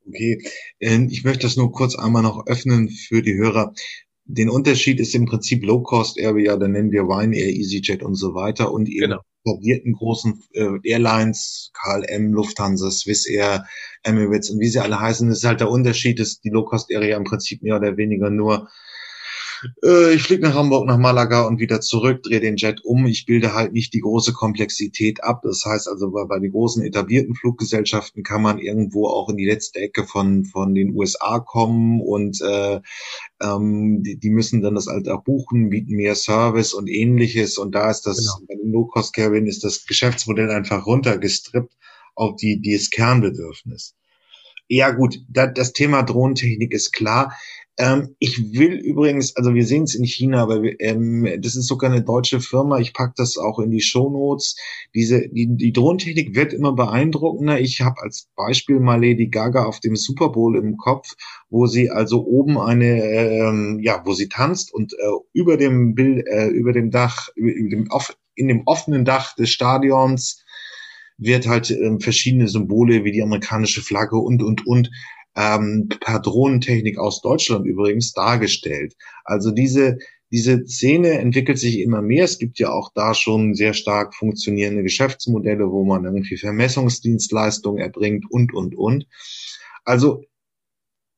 [0.09, 0.42] Okay,
[0.81, 3.74] ähm, ich möchte das nur kurz einmal noch öffnen für die Hörer.
[4.24, 8.72] Den Unterschied ist im Prinzip Low-Cost Area, da nennen wir Ryanair, EasyJet und so weiter
[8.72, 9.20] und eben genau.
[9.44, 13.66] etablierten großen äh, Airlines, KLM, Lufthansa, Swissair,
[14.02, 17.16] Emirates und wie sie alle heißen, das ist halt der Unterschied, dass die Low-Cost Area
[17.16, 18.68] im Prinzip mehr oder weniger nur
[19.85, 23.07] äh, ich fliege nach Hamburg, nach Malaga und wieder zurück, drehe den Jet um.
[23.07, 25.42] Ich bilde halt nicht die große Komplexität ab.
[25.42, 29.47] Das heißt also, bei, bei den großen etablierten Fluggesellschaften kann man irgendwo auch in die
[29.47, 32.81] letzte Ecke von, von den USA kommen und äh,
[33.42, 37.59] ähm, die, die müssen dann das halt auch buchen, bieten mehr Service und ähnliches.
[37.59, 38.47] Und da ist das, genau.
[38.49, 41.75] bei den Low-Cost-Carriern ist das Geschäftsmodell einfach runtergestrippt
[42.14, 43.95] auf die, die das Kernbedürfnis.
[44.69, 47.33] Ja gut, da, das Thema Drohnentechnik ist klar.
[47.79, 51.67] Ähm, ich will übrigens, also wir sehen es in China, aber wir, ähm, das ist
[51.67, 52.79] sogar eine deutsche Firma.
[52.79, 54.57] Ich pack das auch in die Shownotes.
[54.95, 57.61] Diese die, die Drohnentechnik wird immer beeindruckender.
[57.61, 61.15] Ich habe als Beispiel mal Lady Gaga auf dem Super Bowl im Kopf,
[61.51, 64.97] wo sie also oben eine, ähm, ja, wo sie tanzt und äh,
[65.35, 69.51] über dem Bild, äh, über dem Dach, über dem, off, in dem offenen Dach des
[69.51, 70.43] Stadions
[71.19, 74.91] wird halt ähm, verschiedene Symbole wie die amerikanische Flagge und und und
[75.37, 78.94] ähm, per Drohnentechnik aus Deutschland übrigens dargestellt.
[79.25, 79.99] Also diese
[80.33, 82.25] diese Szene entwickelt sich immer mehr.
[82.25, 88.25] Es gibt ja auch da schon sehr stark funktionierende Geschäftsmodelle, wo man irgendwie Vermessungsdienstleistungen erbringt
[88.31, 89.07] und, und, und.
[89.85, 90.25] Also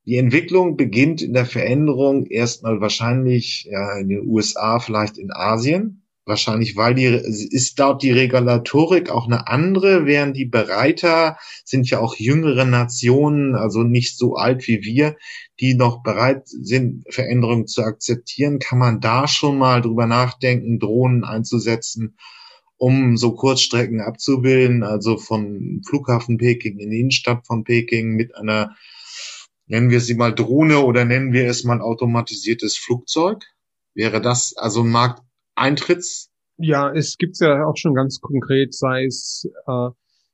[0.05, 6.08] die Entwicklung beginnt in der Veränderung erstmal wahrscheinlich ja, in den USA, vielleicht in Asien,
[6.29, 12.01] Wahrscheinlich, weil die, ist dort die Regulatorik auch eine andere, während die Bereiter sind ja
[12.01, 15.17] auch jüngere Nationen, also nicht so alt wie wir,
[15.59, 18.59] die noch bereit sind, Veränderungen zu akzeptieren.
[18.59, 22.19] Kann man da schon mal drüber nachdenken, Drohnen einzusetzen,
[22.77, 28.77] um so Kurzstrecken abzubilden, also von Flughafen Peking in die Innenstadt von Peking mit einer,
[29.67, 33.47] nennen wir sie mal Drohne oder nennen wir es mal automatisiertes Flugzeug?
[33.95, 35.23] Wäre das also ein Markt
[35.59, 36.31] Eintritts?
[36.57, 39.89] Ja, es gibt's ja auch schon ganz konkret, sei es äh,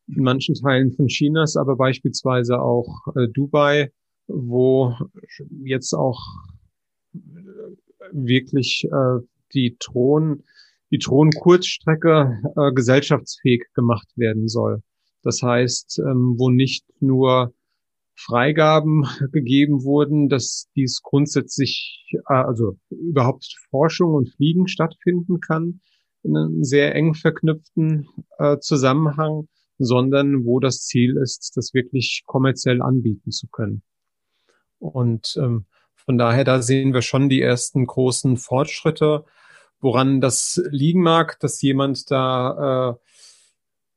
[0.06, 3.90] in manchen Teilen von Chinas, aber beispielsweise auch äh, Dubai,
[4.26, 4.94] wo
[5.64, 6.20] jetzt auch
[8.12, 9.20] wirklich äh,
[9.52, 10.44] die Thron,
[10.90, 14.82] die Thron-Kurzstrecke äh, gesellschaftsfähig gemacht werden soll.
[15.22, 17.52] Das heißt, ähm, wo nicht nur
[18.14, 25.80] Freigaben gegeben wurden, dass dies grundsätzlich, äh, also überhaupt Forschung und Fliegen stattfinden kann,
[26.22, 29.48] in einem sehr eng verknüpften äh, Zusammenhang,
[29.78, 33.82] sondern wo das Ziel ist, das wirklich kommerziell anbieten zu können.
[34.78, 39.24] Und ähm, von daher, da sehen wir schon die ersten großen Fortschritte,
[39.80, 42.94] woran das liegen mag, dass jemand da äh,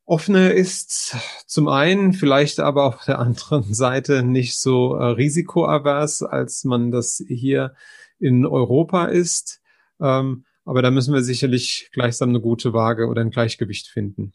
[0.07, 1.15] offener ist.
[1.45, 7.23] Zum einen, vielleicht aber auf der anderen Seite nicht so äh, risikoavers, als man das
[7.27, 7.75] hier
[8.19, 9.61] in Europa ist.
[10.01, 14.33] Ähm, aber da müssen wir sicherlich gleichsam eine gute Waage oder ein Gleichgewicht finden.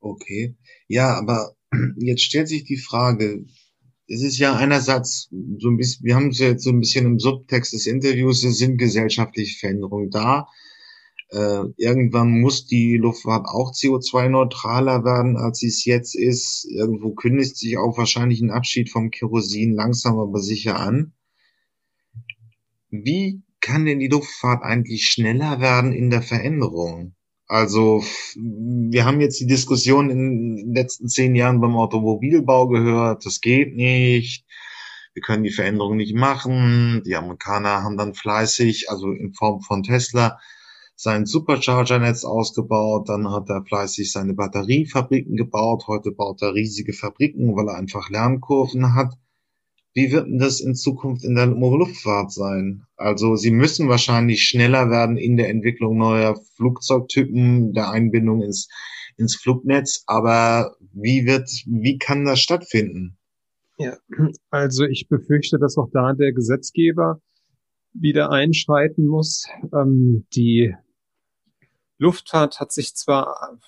[0.00, 0.56] Okay.
[0.88, 1.54] Ja, aber
[1.98, 3.44] jetzt stellt sich die Frage,
[4.08, 7.18] es ist ja einerseits so ein bisschen, wir haben es jetzt so ein bisschen im
[7.18, 10.48] Subtext des Interviews, es sind gesellschaftliche Veränderungen da.
[11.32, 16.66] Äh, irgendwann muss die Luftfahrt auch CO2-neutraler werden, als sie es jetzt ist.
[16.70, 21.14] Irgendwo kündigt sich auch wahrscheinlich ein Abschied vom Kerosin langsam aber sicher an.
[22.90, 27.14] Wie kann denn die Luftfahrt eigentlich schneller werden in der Veränderung?
[27.46, 28.04] Also
[28.36, 33.74] wir haben jetzt die Diskussion in den letzten zehn Jahren beim Automobilbau gehört, das geht
[33.74, 34.44] nicht,
[35.14, 37.02] wir können die Veränderung nicht machen.
[37.06, 40.38] Die Amerikaner haben dann fleißig, also in Form von Tesla,
[41.02, 47.56] sein Supercharger-Netz ausgebaut, dann hat er fleißig seine Batteriefabriken gebaut, heute baut er riesige Fabriken,
[47.56, 49.14] weil er einfach Lernkurven hat.
[49.94, 52.84] Wie wird denn das in Zukunft in der Luftfahrt sein?
[52.94, 58.68] Also Sie müssen wahrscheinlich schneller werden in der Entwicklung neuer Flugzeugtypen, der Einbindung ins,
[59.16, 60.04] ins Flugnetz.
[60.06, 63.18] Aber wie wird, wie kann das stattfinden?
[63.76, 63.96] Ja,
[64.50, 67.20] also ich befürchte, dass auch da der Gesetzgeber
[67.92, 69.48] wieder einschreiten muss.
[69.74, 70.72] Ähm, die
[72.02, 73.58] Luftfahrt hat sich zwar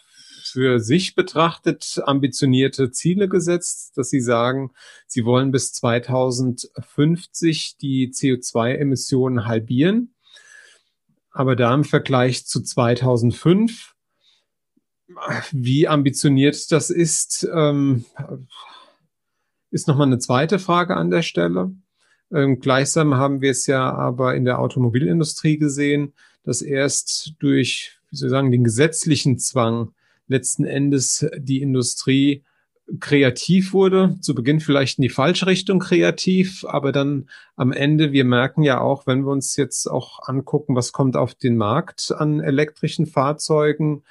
[0.45, 4.73] für sich betrachtet ambitionierte Ziele gesetzt, dass sie sagen,
[5.07, 10.15] sie wollen bis 2050 die CO2-Emissionen halbieren.
[11.31, 13.95] Aber da im Vergleich zu 2005,
[15.51, 18.05] wie ambitioniert das ist, ähm,
[19.71, 21.75] ist nochmal eine zweite Frage an der Stelle.
[22.33, 28.19] Ähm, gleichsam haben wir es ja aber in der Automobilindustrie gesehen, dass erst durch, wie
[28.19, 29.93] soll ich sagen, den gesetzlichen Zwang
[30.29, 32.45] letzten Endes die Industrie
[33.01, 34.17] kreativ wurde.
[34.21, 38.81] Zu Beginn vielleicht in die falsche Richtung kreativ, aber dann am Ende, wir merken ja
[38.81, 44.05] auch, wenn wir uns jetzt auch angucken, was kommt auf den Markt an elektrischen Fahrzeugen,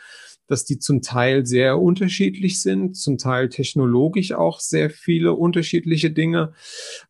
[0.48, 6.54] dass die zum Teil sehr unterschiedlich sind, zum Teil technologisch auch sehr viele unterschiedliche Dinge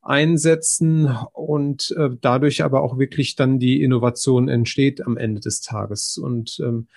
[0.01, 6.17] einsetzen und äh, dadurch aber auch wirklich dann die Innovation entsteht am Ende des Tages.
[6.17, 6.87] Und ähm,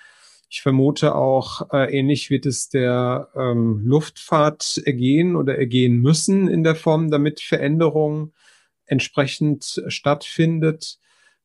[0.49, 6.63] ich vermute auch, äh, ähnlich wird es der ähm, Luftfahrt ergehen oder ergehen müssen in
[6.63, 8.33] der Form, damit Veränderung
[8.85, 10.99] entsprechend stattfindet,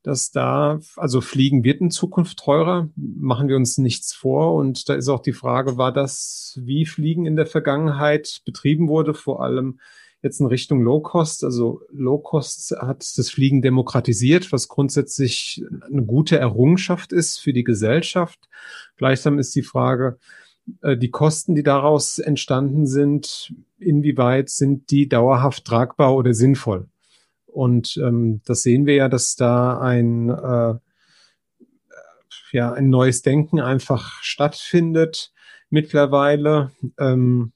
[0.04, 4.56] dass da, also Fliegen wird in Zukunft teurer, machen wir uns nichts vor.
[4.56, 9.14] Und da ist auch die Frage, war das, wie Fliegen in der Vergangenheit betrieben wurde,
[9.14, 9.80] vor allem
[10.24, 11.44] jetzt in Richtung Low Cost.
[11.44, 17.64] Also Low Cost hat das Fliegen demokratisiert, was grundsätzlich eine gute Errungenschaft ist für die
[17.64, 18.40] Gesellschaft.
[18.98, 20.18] Gleichsam ist die Frage,
[20.82, 26.88] äh, die Kosten, die daraus entstanden sind, inwieweit sind die dauerhaft tragbar oder sinnvoll?
[27.52, 30.76] Und ähm, das sehen wir ja, dass da ein, äh,
[32.52, 35.32] ja, ein neues Denken einfach stattfindet
[35.70, 36.72] mittlerweile.
[37.00, 37.54] Ähm,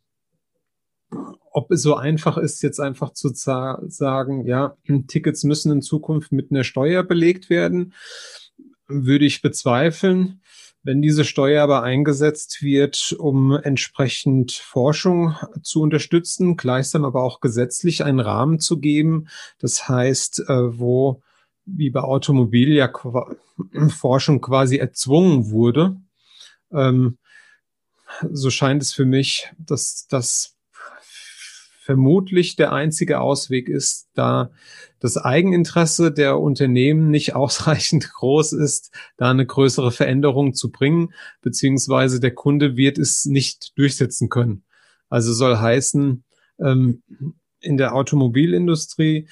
[1.52, 4.76] ob es so einfach ist, jetzt einfach zu sagen, ja,
[5.08, 7.94] Tickets müssen in Zukunft mit einer Steuer belegt werden,
[8.88, 10.42] würde ich bezweifeln.
[10.86, 18.04] Wenn diese Steuer aber eingesetzt wird, um entsprechend Forschung zu unterstützen, gleichsam aber auch gesetzlich
[18.04, 21.24] einen Rahmen zu geben, das heißt, äh, wo
[21.66, 22.94] wie bei Automobil ja
[23.90, 25.98] Forschung quasi erzwungen wurde,
[26.72, 27.18] ähm,
[28.32, 30.55] so scheint es für mich, dass das
[31.86, 34.50] vermutlich der einzige Ausweg ist, da
[35.00, 42.20] das Eigeninteresse der Unternehmen nicht ausreichend groß ist, da eine größere Veränderung zu bringen, beziehungsweise
[42.20, 44.64] der Kunde wird es nicht durchsetzen können.
[45.10, 46.24] Also soll heißen,
[46.60, 47.04] ähm,
[47.60, 49.28] in der Automobilindustrie,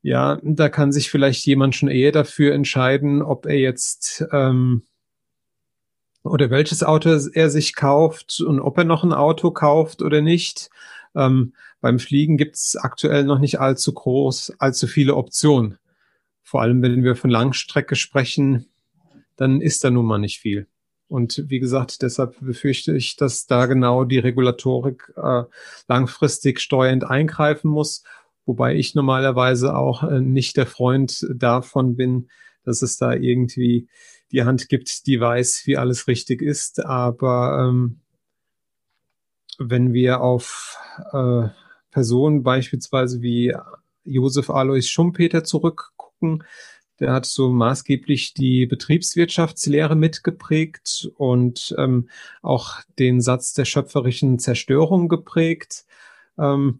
[0.00, 4.84] ja, da kann sich vielleicht jemand schon eher dafür entscheiden, ob er jetzt ähm,
[6.24, 10.70] oder welches Auto er sich kauft und ob er noch ein Auto kauft oder nicht.
[11.14, 15.78] Ähm, beim Fliegen gibt es aktuell noch nicht allzu groß, allzu viele Optionen.
[16.42, 18.66] Vor allem, wenn wir von Langstrecke sprechen,
[19.36, 20.66] dann ist da nun mal nicht viel.
[21.08, 25.44] Und wie gesagt, deshalb befürchte ich, dass da genau die Regulatorik äh,
[25.88, 28.02] langfristig steuernd eingreifen muss,
[28.44, 32.28] wobei ich normalerweise auch äh, nicht der Freund davon bin,
[32.64, 33.88] dass es da irgendwie
[34.32, 36.84] die Hand gibt, die weiß, wie alles richtig ist.
[36.84, 38.00] Aber ähm,
[39.58, 40.78] wenn wir auf
[41.12, 41.48] äh,
[41.90, 43.54] Personen beispielsweise wie
[44.04, 46.44] Josef Alois Schumpeter zurückgucken,
[47.00, 52.08] Der hat so maßgeblich die Betriebswirtschaftslehre mitgeprägt und ähm,
[52.42, 55.84] auch den Satz der schöpferischen Zerstörung geprägt.
[56.38, 56.78] Ähm,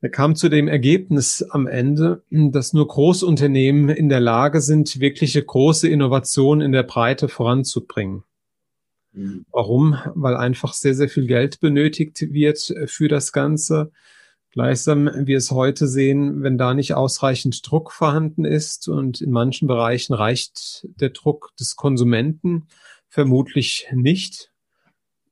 [0.00, 5.44] er kam zu dem Ergebnis am Ende, dass nur Großunternehmen in der Lage sind, wirkliche
[5.44, 8.24] große Innovationen in der Breite voranzubringen.
[9.12, 9.44] Mhm.
[9.50, 9.98] Warum?
[10.14, 13.90] Weil einfach sehr, sehr viel Geld benötigt wird für das Ganze.
[14.52, 19.68] Gleichsam, wie es heute sehen, wenn da nicht ausreichend Druck vorhanden ist und in manchen
[19.68, 22.66] Bereichen reicht der Druck des Konsumenten
[23.08, 24.50] vermutlich nicht,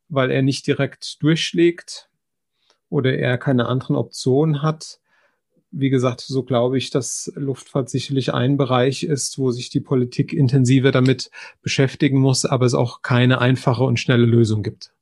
[0.09, 2.09] weil er nicht direkt durchschlägt
[2.91, 5.01] oder er keine anderen Optionen hat.
[5.71, 10.33] Wie gesagt, so glaube ich, dass Luftfahrt sicherlich ein Bereich ist, wo sich die Politik
[10.33, 11.31] intensiver damit
[11.63, 14.93] beschäftigen muss, aber es auch keine einfache und schnelle Lösung gibt.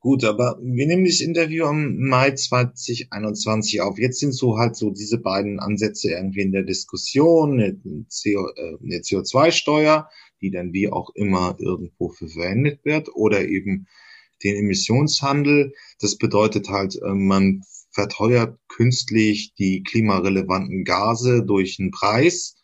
[0.00, 3.98] Gut, aber wir nehmen das Interview am Mai 2021 auf.
[3.98, 10.08] Jetzt sind so halt so diese beiden Ansätze irgendwie in der Diskussion, äh, eine CO2-Steuer,
[10.40, 13.88] die dann wie auch immer irgendwo verwendet wird, oder eben
[14.44, 15.72] den Emissionshandel.
[15.98, 17.62] Das bedeutet halt, äh, man
[17.96, 22.56] verteuert künstlich die klimarelevanten Gase durch einen Preis.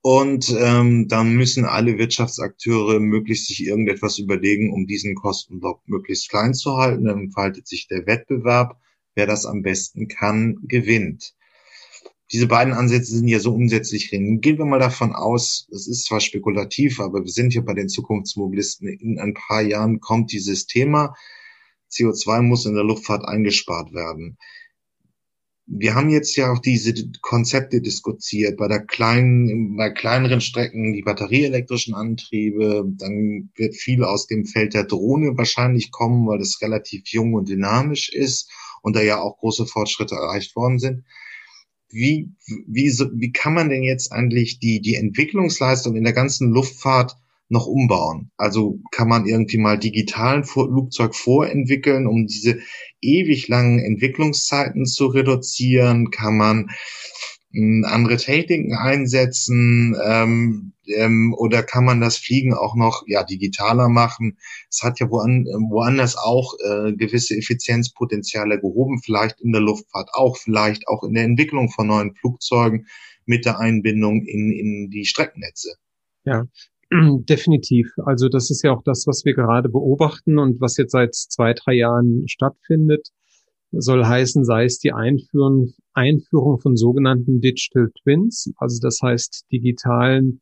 [0.00, 6.54] Und ähm, dann müssen alle Wirtschaftsakteure möglichst sich irgendetwas überlegen, um diesen Kostenblock möglichst klein
[6.54, 7.04] zu halten.
[7.04, 8.80] Dann entfaltet sich der Wettbewerb.
[9.14, 11.34] Wer das am besten kann, gewinnt
[12.30, 16.20] diese beiden Ansätze sind ja so umsätzlich Gehen wir mal davon aus, es ist zwar
[16.20, 18.86] spekulativ, aber wir sind hier bei den Zukunftsmobilisten.
[18.88, 21.14] In ein paar Jahren kommt dieses Thema.
[21.90, 24.38] CO2 muss in der Luftfahrt eingespart werden.
[25.66, 31.02] Wir haben jetzt ja auch diese Konzepte diskutiert bei der kleinen, bei kleineren Strecken die
[31.02, 32.84] batterieelektrischen Antriebe.
[32.96, 37.50] Dann wird viel aus dem Feld der Drohne wahrscheinlich kommen, weil das relativ jung und
[37.50, 41.04] dynamisch ist und da ja auch große Fortschritte erreicht worden sind
[41.90, 42.30] wie,
[42.66, 47.16] wie, wie kann man denn jetzt eigentlich die, die Entwicklungsleistung in der ganzen Luftfahrt
[47.48, 48.30] noch umbauen?
[48.36, 52.60] Also kann man irgendwie mal digitalen Flugzeug vorentwickeln, um diese
[53.00, 56.10] ewig langen Entwicklungszeiten zu reduzieren?
[56.10, 56.70] Kann man
[57.84, 64.38] andere Techniken einsetzen ähm, ähm, oder kann man das Fliegen auch noch ja digitaler machen?
[64.70, 70.36] Es hat ja woan, woanders auch äh, gewisse Effizienzpotenziale gehoben, vielleicht in der Luftfahrt auch,
[70.36, 72.86] vielleicht auch in der Entwicklung von neuen Flugzeugen
[73.24, 75.74] mit der Einbindung in, in die Streckennetze.
[76.24, 76.44] Ja,
[77.28, 77.92] definitiv.
[78.04, 81.54] Also das ist ja auch das, was wir gerade beobachten und was jetzt seit zwei,
[81.54, 83.08] drei Jahren stattfindet
[83.72, 90.40] soll heißen, sei es die Einführung, Einführung von sogenannten Digital Twins, also das heißt digitalen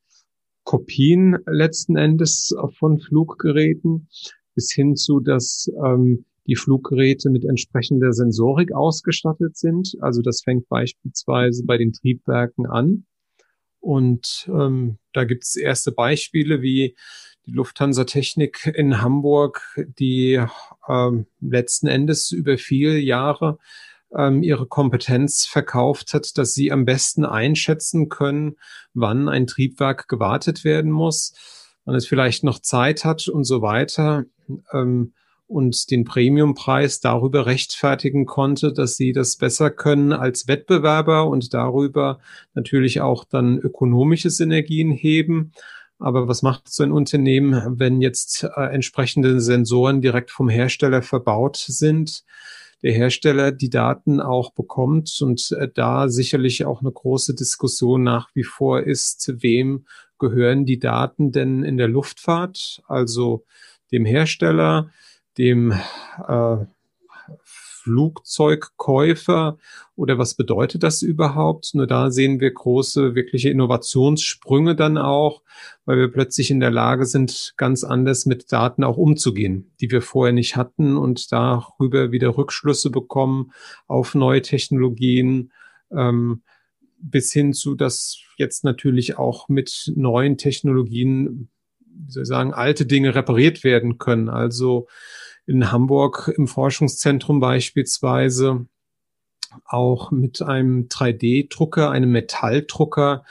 [0.65, 4.09] Kopien letzten Endes von Fluggeräten,
[4.55, 9.97] bis hin zu, dass ähm, die Fluggeräte mit entsprechender Sensorik ausgestattet sind.
[10.01, 13.07] Also das fängt beispielsweise bei den Triebwerken an.
[13.87, 16.97] Und ähm, da gibt es erste Beispiele wie
[17.47, 19.63] die Lufthansa Technik in Hamburg,
[19.97, 20.45] die
[20.89, 23.59] ähm, letzten Endes über viele Jahre
[24.13, 28.57] ähm, ihre Kompetenz verkauft hat, dass sie am besten einschätzen können,
[28.93, 31.33] wann ein Triebwerk gewartet werden muss,
[31.85, 34.25] wann es vielleicht noch Zeit hat und so weiter.
[34.73, 35.13] Ähm,
[35.49, 42.19] und den Premiumpreis darüber rechtfertigen konnte, dass sie das besser können als Wettbewerber und darüber
[42.55, 45.53] natürlich auch dann ökonomische Synergien heben.
[45.99, 51.57] Aber was macht so ein Unternehmen, wenn jetzt äh, entsprechende Sensoren direkt vom Hersteller verbaut
[51.57, 52.25] sind?
[52.83, 58.29] Der Hersteller die Daten auch bekommt und äh, da sicherlich auch eine große Diskussion nach
[58.35, 59.87] wie vor ist, wem
[60.19, 62.83] gehören die Daten denn in der Luftfahrt?
[62.87, 63.45] Also
[63.93, 64.91] dem Hersteller,
[65.39, 66.57] dem äh,
[67.87, 69.59] Flugzeugkäufer
[69.95, 71.71] oder was bedeutet das überhaupt?
[71.75, 75.43] Nur da sehen wir große, wirkliche Innovationssprünge dann auch,
[75.85, 80.03] weil wir plötzlich in der Lage sind, ganz anders mit Daten auch umzugehen, die wir
[80.03, 83.53] vorher nicht hatten und darüber wieder Rückschlüsse bekommen
[83.87, 85.53] auf neue Technologien.
[85.93, 86.43] Ähm,
[86.99, 91.49] bis hin zu, dass jetzt natürlich auch mit neuen Technologien,
[91.89, 94.29] wie soll ich sagen, alte Dinge repariert werden können.
[94.29, 94.89] Also
[95.47, 98.67] in Hamburg im Forschungszentrum beispielsweise
[99.65, 103.25] auch mit einem 3D-Drucker, einem Metalldrucker,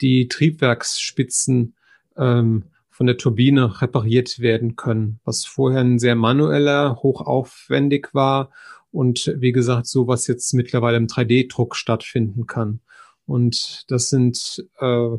[0.00, 1.74] die Triebwerksspitzen
[2.16, 8.50] ähm, von der Turbine repariert werden können, was vorher ein sehr manueller, hochaufwendig war
[8.90, 12.80] und wie gesagt, so was jetzt mittlerweile im 3D-Druck stattfinden kann.
[13.26, 15.16] Und das sind äh,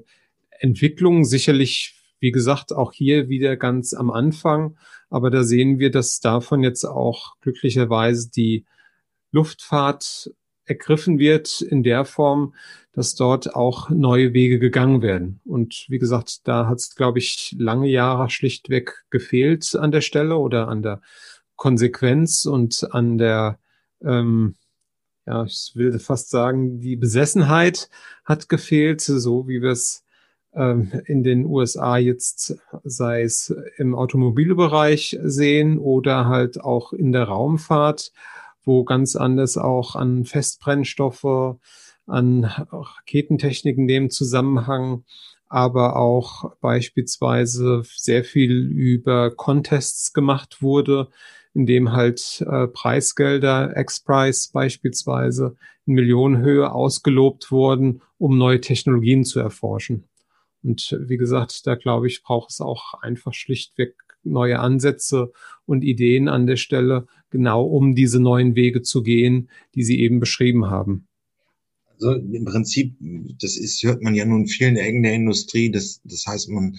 [0.59, 4.77] Entwicklungen sicherlich wie gesagt, auch hier wieder ganz am Anfang.
[5.09, 8.65] Aber da sehen wir, dass davon jetzt auch glücklicherweise die
[9.31, 10.31] Luftfahrt
[10.65, 12.53] ergriffen wird in der Form,
[12.93, 15.41] dass dort auch neue Wege gegangen werden.
[15.45, 20.37] Und wie gesagt, da hat es, glaube ich, lange Jahre schlichtweg gefehlt an der Stelle
[20.37, 21.01] oder an der
[21.55, 23.59] Konsequenz und an der,
[24.03, 24.55] ähm,
[25.25, 27.89] ja, ich will fast sagen, die Besessenheit
[28.25, 30.03] hat gefehlt, so wie wir es
[30.53, 38.11] in den USA jetzt, sei es im Automobilbereich sehen oder halt auch in der Raumfahrt,
[38.63, 41.55] wo ganz anders auch an Festbrennstoffe,
[42.05, 45.05] an Raketentechniken dem Zusammenhang,
[45.47, 51.09] aber auch beispielsweise sehr viel über Contests gemacht wurde,
[51.53, 59.39] in dem halt äh, Preisgelder, X-Prize beispielsweise in Millionenhöhe ausgelobt wurden, um neue Technologien zu
[59.39, 60.05] erforschen.
[60.63, 65.31] Und wie gesagt, da glaube ich, braucht es auch einfach schlichtweg neue Ansätze
[65.65, 70.19] und Ideen an der Stelle, genau um diese neuen Wege zu gehen, die Sie eben
[70.19, 71.07] beschrieben haben.
[71.93, 72.95] Also im Prinzip,
[73.39, 75.71] das ist, hört man ja nun vielen Ecken der Industrie.
[75.71, 76.77] Das, das heißt, man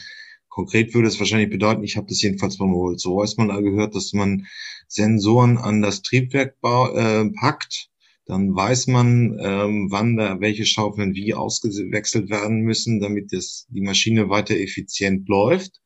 [0.48, 4.12] konkret würde es wahrscheinlich bedeuten, ich habe das jedenfalls von Rolls Royce mal gehört, dass
[4.12, 4.46] man
[4.86, 7.91] Sensoren an das Triebwerk äh, packt
[8.26, 13.80] dann weiß man, ähm, wann da welche Schaufeln wie ausgewechselt werden müssen, damit das, die
[13.80, 15.80] Maschine weiter effizient läuft.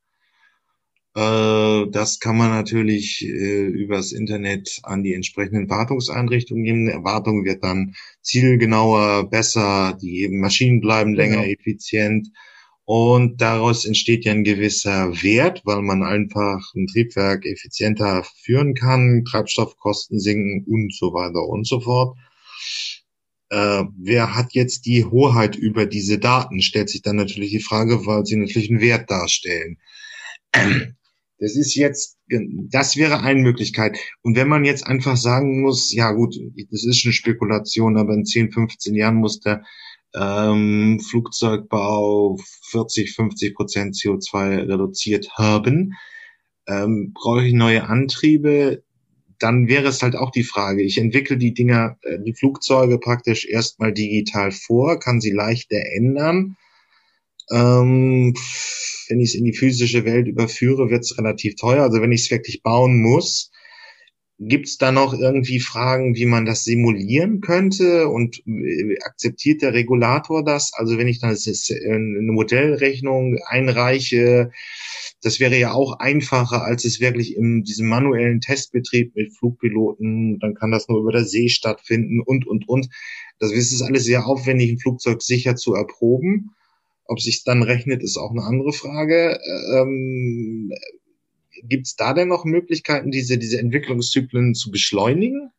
[1.14, 6.86] Äh, das kann man natürlich äh, übers Internet an die entsprechenden Wartungseinrichtungen geben.
[6.86, 11.48] Die Wartung wird dann zielgenauer, besser, die Maschinen bleiben länger genau.
[11.48, 12.28] effizient.
[12.86, 19.24] Und daraus entsteht ja ein gewisser Wert, weil man einfach ein Triebwerk effizienter führen kann,
[19.24, 22.16] Treibstoffkosten sinken und so weiter und so fort.
[23.50, 28.06] Äh, wer hat jetzt die Hoheit über diese Daten, stellt sich dann natürlich die Frage,
[28.06, 29.78] weil sie natürlich einen Wert darstellen.
[31.38, 32.16] Das ist jetzt,
[32.70, 33.98] das wäre eine Möglichkeit.
[34.22, 36.34] Und wenn man jetzt einfach sagen muss, ja gut,
[36.70, 39.62] das ist eine Spekulation, aber in 10, 15 Jahren muss der
[40.14, 42.38] ähm, Flugzeugbau
[42.70, 45.94] 40, 50 Prozent CO2 reduziert haben,
[46.66, 48.82] ähm, brauche ich neue Antriebe
[49.38, 53.46] dann wäre es halt auch die Frage, ich entwickle die Dinger, äh, die Flugzeuge praktisch
[53.46, 56.56] erstmal digital vor, kann sie leichter ändern.
[57.50, 58.34] Ähm,
[59.08, 61.84] wenn ich es in die physische Welt überführe, wird es relativ teuer.
[61.84, 63.50] Also wenn ich es wirklich bauen muss,
[64.38, 69.72] gibt es da noch irgendwie Fragen, wie man das simulieren könnte und äh, akzeptiert der
[69.72, 70.72] Regulator das?
[70.74, 74.50] Also wenn ich dann eine Modellrechnung einreiche,
[75.22, 80.54] das wäre ja auch einfacher, als es wirklich in diesem manuellen Testbetrieb mit Flugpiloten, dann
[80.54, 82.88] kann das nur über der See stattfinden und, und, und.
[83.38, 86.50] Das ist alles sehr aufwendig, ein Flugzeug sicher zu erproben.
[87.06, 89.38] Ob sich dann rechnet, ist auch eine andere Frage.
[89.72, 90.72] Ähm,
[91.62, 95.50] Gibt es da denn noch Möglichkeiten, diese, diese Entwicklungszyklen zu beschleunigen?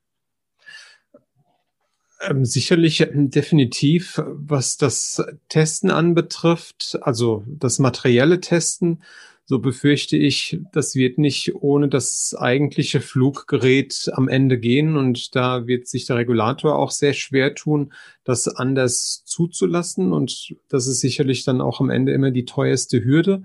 [2.22, 9.04] Ähm, sicherlich äh, definitiv, was das Testen anbetrifft, also das materielle Testen,
[9.50, 15.68] so befürchte ich, das wird nicht ohne das eigentliche Fluggerät am Ende gehen und da
[15.68, 17.94] wird sich der Regulator auch sehr schwer tun,
[18.26, 23.44] das anders zuzulassen und das ist sicherlich dann auch am Ende immer die teuerste Hürde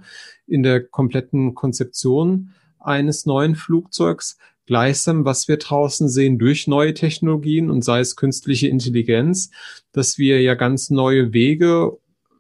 [0.48, 2.50] in der kompletten Konzeption
[2.80, 4.38] eines neuen Flugzeugs.
[4.66, 9.52] Gleichsam, was wir draußen sehen durch neue Technologien und sei es künstliche Intelligenz,
[9.92, 11.96] dass wir ja ganz neue Wege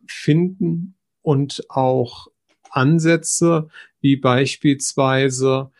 [0.08, 2.31] finden und auch
[2.72, 3.68] Ansätze,
[4.00, 5.70] wie beispielsweise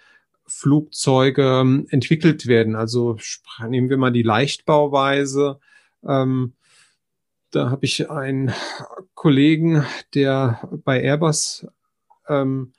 [0.47, 2.77] Flugzeuge ähm, entwickelt werden.
[2.77, 3.17] Also
[3.67, 5.59] nehmen wir mal die Leichtbauweise.
[6.07, 6.53] Ähm,
[7.51, 8.53] da habe ich einen
[9.15, 9.85] Kollegen,
[10.15, 11.67] der bei Airbus
[12.29, 12.73] ähm,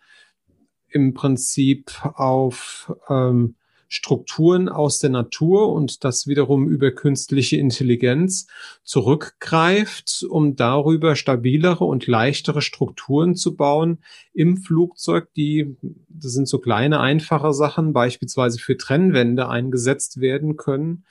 [0.89, 3.55] im Prinzip auf ähm,
[3.93, 8.47] Strukturen aus der Natur und das wiederum über künstliche Intelligenz
[8.83, 13.99] zurückgreift, um darüber stabilere und leichtere Strukturen zu bauen
[14.33, 15.77] im Flugzeug, die,
[16.09, 21.05] das sind so kleine, einfache Sachen, beispielsweise für Trennwände eingesetzt werden können,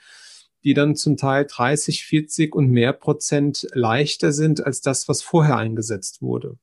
[0.65, 5.57] die dann zum Teil 30, 40 und mehr Prozent leichter sind als das, was vorher
[5.57, 6.57] eingesetzt wurde.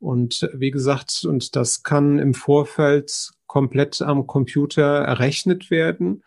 [0.00, 6.24] Und wie gesagt, und das kann im Vorfeld komplett am Computer errechnet werden.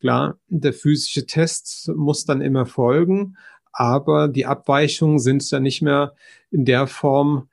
[0.00, 3.36] Klar, der physische Test muss dann immer folgen,
[3.72, 6.14] aber die Abweichungen sind dann nicht mehr
[6.50, 7.48] in der Form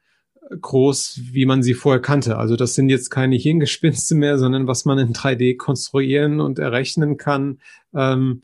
[0.61, 2.37] groß, wie man sie vorher kannte.
[2.37, 7.17] Also das sind jetzt keine Hirngespinste mehr, sondern was man in 3D konstruieren und errechnen
[7.17, 7.59] kann.
[7.95, 8.43] Ähm,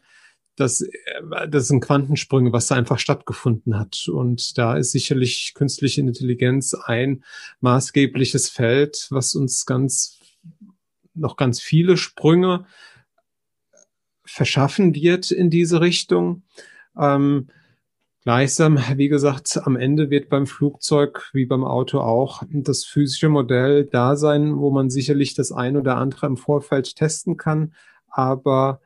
[0.59, 4.07] das, äh, das sind Quantensprünge, was da einfach stattgefunden hat.
[4.07, 7.23] Und da ist sicherlich künstliche Intelligenz ein
[7.61, 10.19] maßgebliches Feld, was uns ganz,
[11.13, 12.65] noch ganz viele Sprünge
[14.25, 16.43] verschaffen wird in diese Richtung.
[16.97, 17.49] Ähm,
[18.23, 23.85] Gleichsam, wie gesagt, am Ende wird beim Flugzeug wie beim Auto auch das physische Modell
[23.85, 27.73] da sein, wo man sicherlich das ein oder andere im Vorfeld testen kann.
[28.09, 28.81] Aber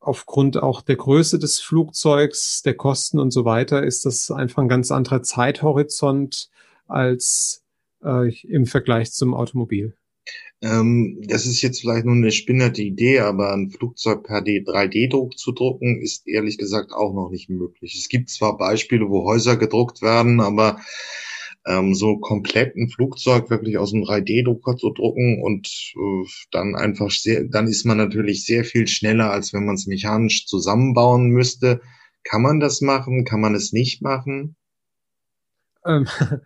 [0.00, 4.68] aufgrund auch der Größe des Flugzeugs, der Kosten und so weiter, ist das einfach ein
[4.68, 6.48] ganz anderer Zeithorizont
[6.86, 7.62] als
[8.04, 9.96] äh, im Vergleich zum Automobil.
[10.62, 15.52] Ähm, das ist jetzt vielleicht nur eine spinnerte Idee, aber ein Flugzeug per 3D-Druck zu
[15.52, 17.94] drucken, ist ehrlich gesagt auch noch nicht möglich.
[17.94, 20.80] Es gibt zwar Beispiele, wo Häuser gedruckt werden, aber
[21.66, 27.10] ähm, so komplett ein Flugzeug wirklich aus einem 3D-Drucker zu drucken und äh, dann einfach
[27.10, 31.80] sehr, dann ist man natürlich sehr viel schneller, als wenn man es mechanisch zusammenbauen müsste.
[32.22, 33.24] Kann man das machen?
[33.24, 34.56] Kann man es nicht machen?
[35.86, 36.06] Ähm,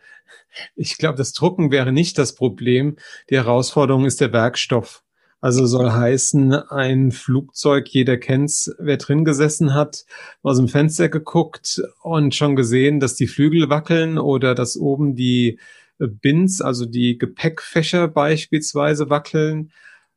[0.77, 2.97] ich glaube, das Drucken wäre nicht das Problem.
[3.31, 5.03] Die Herausforderung ist der Werkstoff.
[5.41, 10.05] Also soll heißen, ein Flugzeug, jeder kennt's, wer drin gesessen hat,
[10.43, 15.61] aus dem Fenster geguckt und schon gesehen, dass die Flügel wackeln oder dass oben die
[16.01, 19.71] äh, Bins, also die Gepäckfächer beispielsweise wackeln.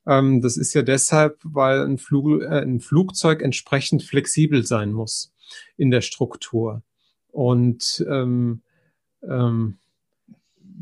[0.07, 5.31] Ähm, das ist ja deshalb, weil ein, Flug, äh, ein Flugzeug entsprechend flexibel sein muss
[5.77, 6.81] in der Struktur.
[7.27, 8.63] Und ähm,
[9.23, 9.77] ähm,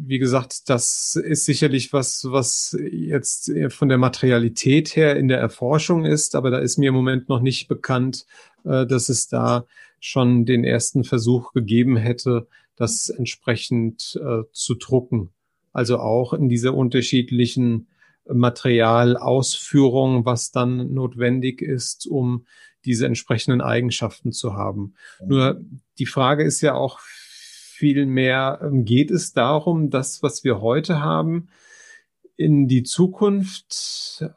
[0.05, 6.05] wie gesagt, das ist sicherlich was, was jetzt von der Materialität her in der Erforschung
[6.05, 8.25] ist, aber da ist mir im Moment noch nicht bekannt,
[8.63, 9.65] äh, dass es da
[9.99, 15.29] schon den ersten Versuch gegeben hätte, das entsprechend äh, zu drucken.
[15.73, 17.87] Also auch in dieser unterschiedlichen
[18.31, 22.45] Materialausführung, was dann notwendig ist, um
[22.85, 24.93] diese entsprechenden Eigenschaften zu haben.
[25.25, 25.61] Nur
[25.97, 26.99] die Frage ist ja auch
[27.79, 31.47] Vielmehr ähm, geht es darum, das, was wir heute haben,
[32.35, 34.27] in die Zukunft äh,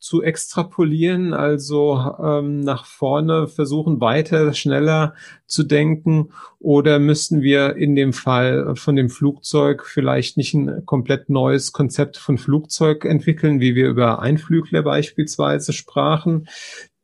[0.00, 5.14] zu extrapolieren, also ähm, nach vorne versuchen, weiter, schneller
[5.46, 6.30] zu denken?
[6.58, 12.16] Oder müssen wir in dem Fall von dem Flugzeug vielleicht nicht ein komplett neues Konzept
[12.16, 16.48] von Flugzeug entwickeln, wie wir über Einflügler beispielsweise sprachen,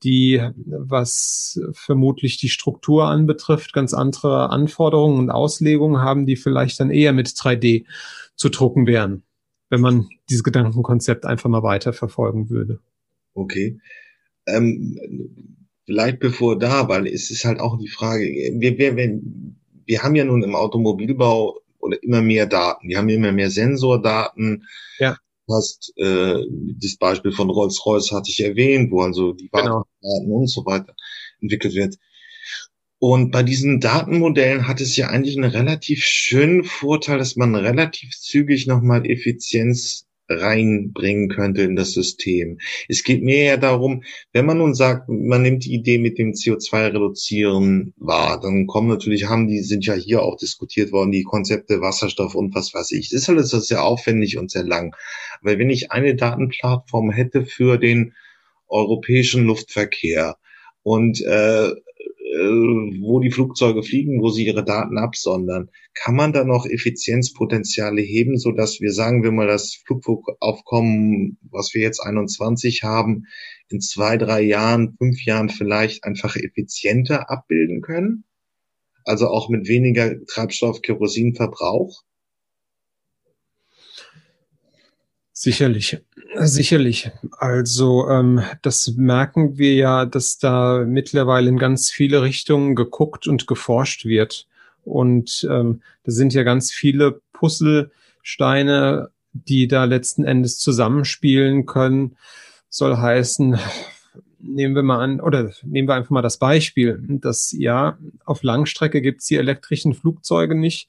[0.03, 6.90] die, was vermutlich die Struktur anbetrifft, ganz andere Anforderungen und Auslegungen haben, die vielleicht dann
[6.90, 7.84] eher mit 3D
[8.36, 9.24] zu drucken wären,
[9.70, 12.80] wenn man dieses Gedankenkonzept einfach mal weiter verfolgen würde.
[13.34, 13.78] Okay.
[14.46, 14.99] Ähm,
[15.84, 19.20] vielleicht bevor da, weil es ist halt auch die Frage, wir, wir, wir,
[19.84, 22.88] wir haben ja nun im Automobilbau oder immer mehr Daten.
[22.88, 24.64] Wir haben immer mehr Sensordaten.
[24.99, 25.16] Ja
[25.49, 26.44] hast, äh,
[26.80, 29.84] das Beispiel von Rolls-Royce hatte ich erwähnt, wo also die genau.
[30.03, 30.94] Daten und so weiter
[31.40, 31.96] entwickelt wird.
[33.01, 38.11] Und bei diesen Datenmodellen hat es ja eigentlich einen relativ schönen Vorteil, dass man relativ
[38.18, 42.59] zügig nochmal Effizienz reinbringen könnte in das System.
[42.89, 44.03] Es geht mir ja darum,
[44.33, 49.29] wenn man nun sagt, man nimmt die Idee mit dem CO2-Reduzieren wahr, dann kommen natürlich,
[49.29, 53.11] haben die, sind ja hier auch diskutiert worden, die Konzepte Wasserstoff und was weiß ich.
[53.11, 54.95] Das ist alles sehr aufwendig und sehr lang.
[55.41, 58.14] Aber wenn ich eine Datenplattform hätte für den
[58.68, 60.37] europäischen Luftverkehr
[60.83, 61.70] und äh,
[62.39, 65.70] wo die Flugzeuge fliegen, wo sie ihre Daten absondern.
[65.95, 71.74] Kann man da noch Effizienzpotenziale heben, so dass wir sagen wir mal das Flugaufkommen, was
[71.74, 73.24] wir jetzt 21 haben,
[73.68, 78.24] in zwei, drei Jahren, fünf Jahren vielleicht einfach effizienter abbilden können?
[79.05, 82.03] Also auch mit weniger Treibstoff, Kerosinverbrauch?
[85.41, 85.97] Sicherlich,
[86.34, 87.12] sicherlich.
[87.30, 93.47] Also ähm, das merken wir ja, dass da mittlerweile in ganz viele Richtungen geguckt und
[93.47, 94.49] geforscht wird.
[94.82, 102.16] Und ähm, da sind ja ganz viele Puzzlesteine, die da letzten Endes zusammenspielen können.
[102.68, 103.61] Soll heißen,
[104.41, 109.01] nehmen wir mal an, oder nehmen wir einfach mal das Beispiel, dass ja, auf Langstrecke
[109.01, 110.89] gibt's die elektrischen Flugzeuge nicht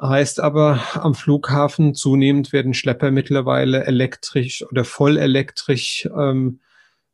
[0.00, 6.60] Heißt aber, am Flughafen zunehmend werden Schlepper mittlerweile elektrisch oder vollelektrisch ähm,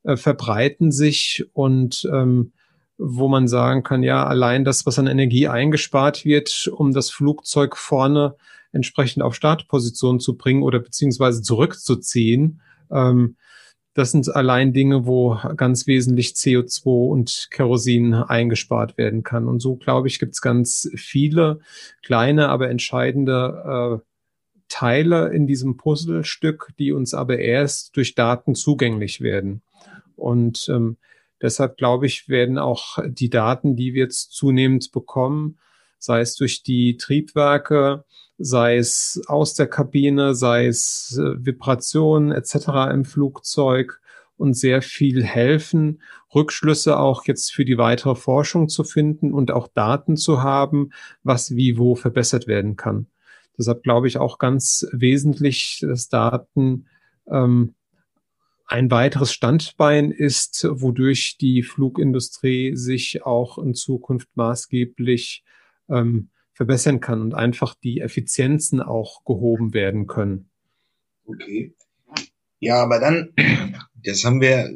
[0.05, 2.53] äh, verbreiten sich und ähm,
[2.97, 7.77] wo man sagen kann, ja, allein das, was an Energie eingespart wird, um das Flugzeug
[7.77, 8.37] vorne
[8.73, 12.61] entsprechend auf Startposition zu bringen oder beziehungsweise zurückzuziehen,
[12.91, 13.37] ähm,
[13.97, 19.49] das sind allein Dinge, wo ganz wesentlich CO2 und Kerosin eingespart werden kann.
[19.49, 21.61] Und so, glaube ich, gibt es ganz viele
[22.03, 24.07] kleine, aber entscheidende äh,
[24.69, 29.63] Teile in diesem Puzzlestück, die uns aber erst durch Daten zugänglich werden.
[30.15, 30.99] Und ähm,
[31.41, 35.59] deshalb, glaube ich, werden auch die Daten, die wir jetzt zunehmend bekommen,
[35.99, 38.05] sei es durch die Triebwerke,
[38.39, 42.93] sei es aus der Kabine, sei es äh, Vibrationen etc.
[42.93, 44.01] im Flugzeug
[44.37, 46.03] und sehr viel helfen,
[46.35, 50.91] Rückschlüsse auch jetzt für die weitere Forschung zu finden und auch Daten zu haben,
[51.23, 53.07] was wie wo verbessert werden kann.
[53.59, 56.87] Deshalb glaube ich auch ganz wesentlich, dass Daten
[57.29, 57.75] ähm,
[58.67, 65.45] ein weiteres Standbein ist, wodurch die Flugindustrie sich auch in Zukunft maßgeblich
[65.89, 70.49] ähm, verbessern kann und einfach die Effizienzen auch gehoben werden können.
[71.27, 71.75] Okay.
[72.61, 73.35] Ja, aber dann,
[74.03, 74.71] das haben wir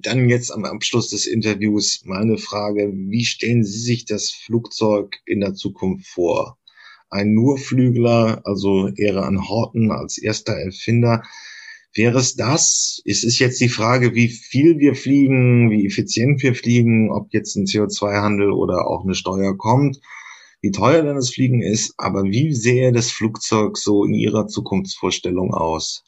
[0.00, 5.40] dann jetzt am Abschluss des Interviews meine Frage, wie stellen Sie sich das Flugzeug in
[5.40, 6.58] der Zukunft vor?
[7.10, 11.22] Ein Nurflügler, also Ehre an Horten als erster Erfinder.
[11.94, 13.02] Wäre es das?
[13.04, 17.54] Es ist jetzt die Frage, wie viel wir fliegen, wie effizient wir fliegen, ob jetzt
[17.56, 20.00] ein CO2-Handel oder auch eine Steuer kommt
[20.62, 25.52] wie teuer denn das Fliegen ist, aber wie sähe das Flugzeug so in Ihrer Zukunftsvorstellung
[25.52, 26.04] aus?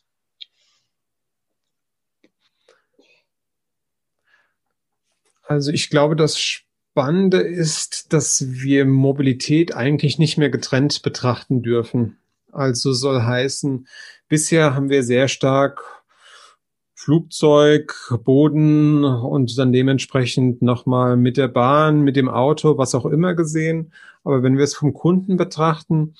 [5.42, 12.16] Also ich glaube, das Spannende ist, dass wir Mobilität eigentlich nicht mehr getrennt betrachten dürfen.
[12.52, 13.88] Also soll heißen,
[14.28, 16.03] bisher haben wir sehr stark
[17.04, 17.94] Flugzeug,
[18.24, 23.92] Boden und dann dementsprechend nochmal mit der Bahn, mit dem Auto, was auch immer gesehen.
[24.24, 26.14] Aber wenn wir es vom Kunden betrachten,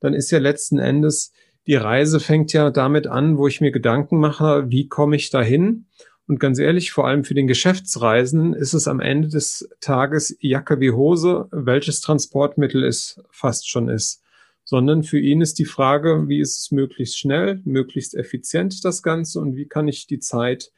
[0.00, 1.32] dann ist ja letzten Endes
[1.66, 5.86] die Reise fängt ja damit an, wo ich mir Gedanken mache, wie komme ich dahin?
[6.26, 10.80] Und ganz ehrlich, vor allem für den Geschäftsreisen ist es am Ende des Tages Jacke
[10.80, 14.22] wie Hose, welches Transportmittel es fast schon ist
[14.70, 19.40] sondern für ihn ist die Frage, wie ist es möglichst schnell, möglichst effizient das Ganze
[19.40, 20.70] und wie kann ich die Zeit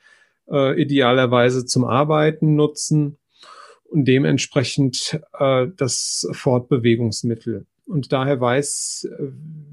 [0.51, 3.19] äh, idealerweise zum Arbeiten nutzen
[3.85, 7.67] und dementsprechend äh, das Fortbewegungsmittel.
[7.85, 9.25] Und daher weiß, äh,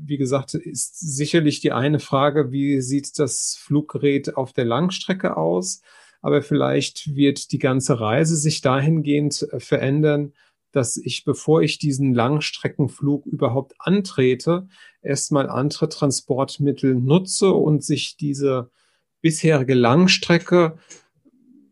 [0.06, 5.82] wie gesagt, ist sicherlich die eine Frage, wie sieht das Fluggerät auf der Langstrecke aus?
[6.22, 10.34] Aber vielleicht wird die ganze Reise sich dahingehend äh, verändern,
[10.72, 14.68] dass ich, bevor ich diesen Langstreckenflug überhaupt antrete,
[15.02, 18.70] erstmal andere Transportmittel nutze und sich diese
[19.22, 20.78] bisherige Langstrecke,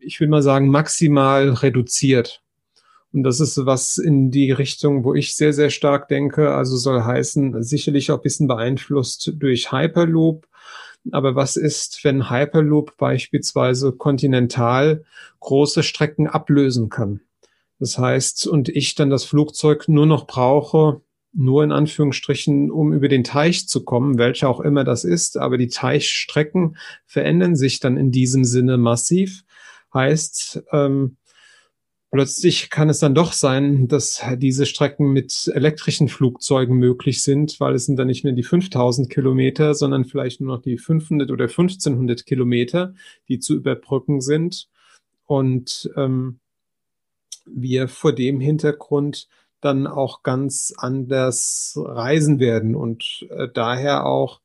[0.00, 2.42] ich will mal sagen, maximal reduziert.
[3.12, 6.54] Und das ist was in die Richtung, wo ich sehr, sehr stark denke.
[6.54, 10.46] Also soll heißen, sicherlich auch ein bisschen beeinflusst durch Hyperloop.
[11.10, 15.04] Aber was ist, wenn Hyperloop beispielsweise kontinental
[15.40, 17.20] große Strecken ablösen kann?
[17.78, 21.00] Das heißt, und ich dann das Flugzeug nur noch brauche,
[21.32, 25.36] nur in Anführungsstrichen, um über den Teich zu kommen, welcher auch immer das ist.
[25.36, 26.76] Aber die Teichstrecken
[27.06, 29.44] verändern sich dann in diesem Sinne massiv.
[29.94, 31.16] Heißt, ähm,
[32.10, 37.74] plötzlich kann es dann doch sein, dass diese Strecken mit elektrischen Flugzeugen möglich sind, weil
[37.74, 41.44] es sind dann nicht mehr die 5000 Kilometer, sondern vielleicht nur noch die 500 oder
[41.44, 42.94] 1500 Kilometer,
[43.28, 44.68] die zu überbrücken sind.
[45.24, 46.40] Und ähm,
[47.54, 49.28] wir vor dem Hintergrund
[49.60, 52.74] dann auch ganz anders reisen werden.
[52.74, 54.40] Und äh, daher auch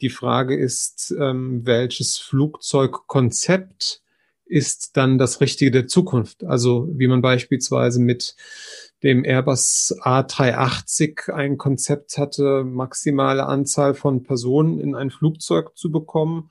[0.00, 4.02] die Frage ist, ähm, welches Flugzeugkonzept
[4.44, 6.44] ist dann das Richtige der Zukunft?
[6.44, 8.36] Also wie man beispielsweise mit
[9.02, 16.50] dem Airbus A380 ein Konzept hatte, maximale Anzahl von Personen in ein Flugzeug zu bekommen,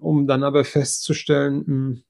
[0.00, 2.02] um dann aber festzustellen, hm,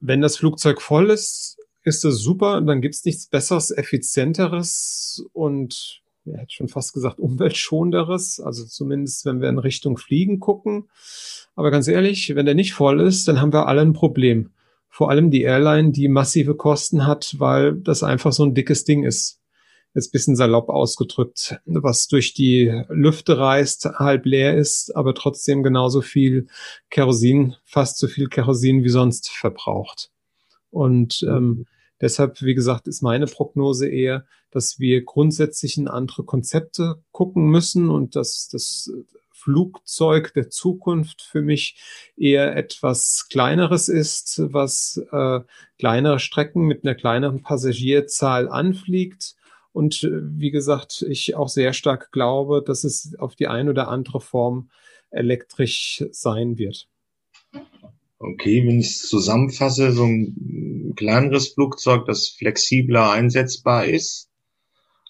[0.00, 2.60] wenn das Flugzeug voll ist, ist es super.
[2.60, 8.40] Dann gibt es nichts Besseres, Effizienteres und ja, hätte schon fast gesagt umweltschonenderes.
[8.40, 10.88] Also zumindest, wenn wir in Richtung Fliegen gucken.
[11.54, 14.50] Aber ganz ehrlich, wenn der nicht voll ist, dann haben wir alle ein Problem.
[14.88, 19.04] Vor allem die Airline, die massive Kosten hat, weil das einfach so ein dickes Ding
[19.04, 19.38] ist.
[19.94, 26.00] Jetzt bisschen salopp ausgedrückt, was durch die Lüfte reist, halb leer ist, aber trotzdem genauso
[26.00, 26.46] viel
[26.90, 30.10] Kerosin, fast so viel Kerosin wie sonst verbraucht.
[30.70, 31.66] Und ähm,
[32.00, 37.90] deshalb, wie gesagt, ist meine Prognose eher, dass wir grundsätzlich in andere Konzepte gucken müssen
[37.90, 38.90] und dass das
[39.40, 41.80] Flugzeug der Zukunft für mich
[42.16, 45.40] eher etwas kleineres ist, was äh,
[45.78, 49.34] kleinere Strecken mit einer kleineren Passagierzahl anfliegt.
[49.72, 53.88] Und äh, wie gesagt, ich auch sehr stark glaube, dass es auf die eine oder
[53.88, 54.70] andere Form
[55.10, 56.88] elektrisch sein wird.
[58.22, 64.28] Okay, wenn ich es zusammenfasse, so ein kleineres Flugzeug, das flexibler einsetzbar ist,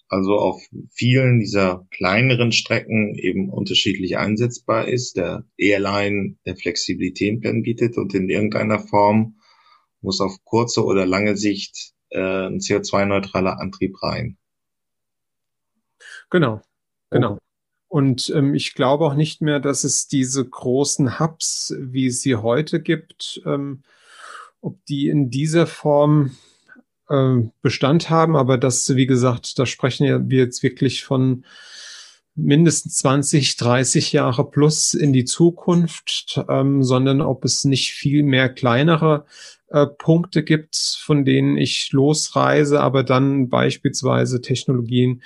[0.07, 7.97] also auf vielen dieser kleineren Strecken eben unterschiedlich einsetzbar ist, der Airline der Flexibilität bietet
[7.97, 9.35] und in irgendeiner Form
[9.99, 14.37] muss auf kurze oder lange Sicht äh, ein CO2-neutraler Antrieb rein.
[16.29, 16.61] Genau,
[17.09, 17.40] genau.
[17.91, 22.37] Und ähm, ich glaube auch nicht mehr, dass es diese großen Hubs, wie es sie
[22.37, 23.83] heute gibt, ähm,
[24.61, 26.31] ob die in dieser Form
[27.09, 28.37] äh, Bestand haben.
[28.37, 31.43] Aber das, wie gesagt, da sprechen wir jetzt wirklich von
[32.33, 38.47] mindestens 20, 30 Jahre plus in die Zukunft, ähm, sondern ob es nicht viel mehr
[38.47, 39.25] kleinere
[39.67, 45.23] äh, Punkte gibt, von denen ich losreise, aber dann beispielsweise Technologien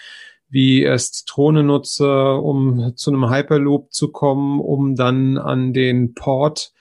[0.49, 6.71] wie erst Drohne nutze, um zu einem Hyperloop zu kommen, um dann an den Port,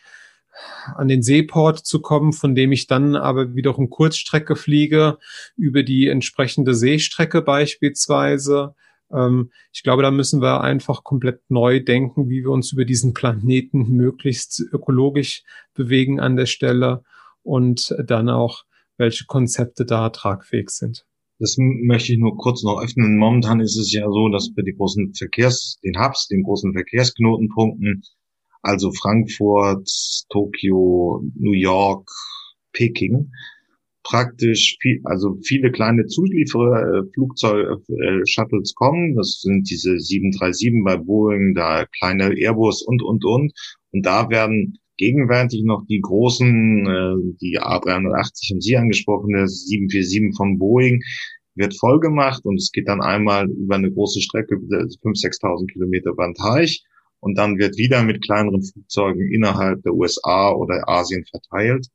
[0.94, 5.18] an den Seeport zu kommen, von dem ich dann aber wiederum Kurzstrecke fliege,
[5.56, 8.74] über die entsprechende Seestrecke beispielsweise
[9.12, 13.14] ähm, ich glaube, da müssen wir einfach komplett neu denken, wie wir uns über diesen
[13.14, 15.42] Planeten möglichst ökologisch
[15.74, 17.04] bewegen an der Stelle
[17.42, 18.64] und dann auch,
[18.96, 21.04] welche Konzepte da tragfähig sind.
[21.38, 23.18] Das möchte ich nur kurz noch öffnen.
[23.18, 28.02] Momentan ist es ja so, dass wir die großen Verkehrs, den Hubs, den großen Verkehrsknotenpunkten,
[28.62, 29.88] also Frankfurt,
[30.30, 32.08] Tokio, New York,
[32.72, 33.30] Peking,
[34.04, 39.16] praktisch viel, also viele kleine Zulieferer, äh, Flugzeug, äh, Shuttles kommen.
[39.16, 43.52] Das sind diese 737 bei Boeing, da kleine Airbus und, und, und.
[43.90, 50.58] Und da werden gegenwärtig noch die großen, äh, die A380 und Sie angesprochene 747 von
[50.58, 51.02] Boeing
[51.54, 56.10] wird voll gemacht und es geht dann einmal über eine große Strecke, 5.000, 6.000 Kilometer
[56.10, 56.84] über den Teich
[57.20, 61.88] und dann wird wieder mit kleineren Flugzeugen innerhalb der USA oder Asien verteilt.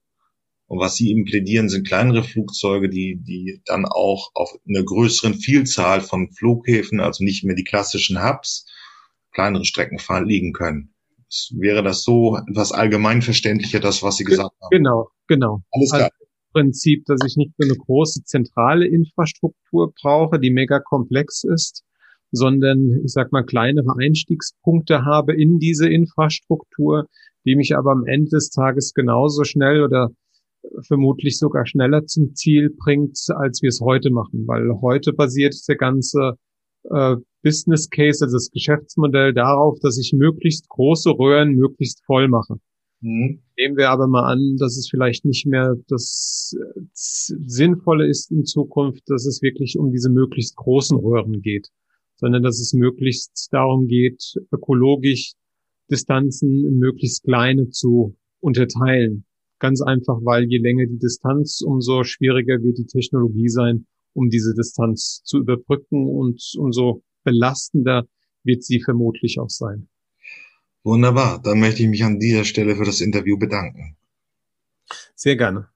[0.67, 5.33] Und was sie eben plädieren, sind kleinere Flugzeuge, die, die dann auch auf einer größeren
[5.33, 8.67] Vielzahl von Flughäfen, also nicht mehr die klassischen Hubs,
[9.31, 10.93] kleinere Strecken fahren, liegen können.
[11.57, 14.69] Wäre das so etwas allgemeinverständlicher, das, was Sie gesagt haben?
[14.71, 15.61] Genau, genau.
[15.71, 16.03] Alles klar.
[16.03, 21.83] Also Prinzip, dass ich nicht so eine große zentrale Infrastruktur brauche, die mega komplex ist,
[22.31, 27.05] sondern ich sag mal kleinere Einstiegspunkte habe in diese Infrastruktur,
[27.45, 30.09] die mich aber am Ende des Tages genauso schnell oder
[30.85, 35.77] vermutlich sogar schneller zum Ziel bringt, als wir es heute machen, weil heute basiert der
[35.77, 36.33] ganze
[36.91, 42.55] äh, Business Case, also das Geschäftsmodell darauf, dass ich möglichst große Röhren möglichst voll mache.
[43.01, 43.39] Mhm.
[43.57, 48.45] Nehmen wir aber mal an, dass es vielleicht nicht mehr das äh, Sinnvolle ist in
[48.45, 51.69] Zukunft, dass es wirklich um diese möglichst großen Röhren geht,
[52.17, 55.33] sondern dass es möglichst darum geht, ökologisch
[55.89, 59.25] Distanzen in möglichst kleine zu unterteilen.
[59.59, 64.53] Ganz einfach, weil je länger die Distanz, umso schwieriger wird die Technologie sein, um diese
[64.53, 68.07] Distanz zu überbrücken und umso belastender
[68.43, 69.87] wird sie vermutlich auch sein.
[70.83, 71.41] Wunderbar.
[71.41, 73.97] Dann möchte ich mich an dieser Stelle für das Interview bedanken.
[75.15, 75.69] Sehr gerne.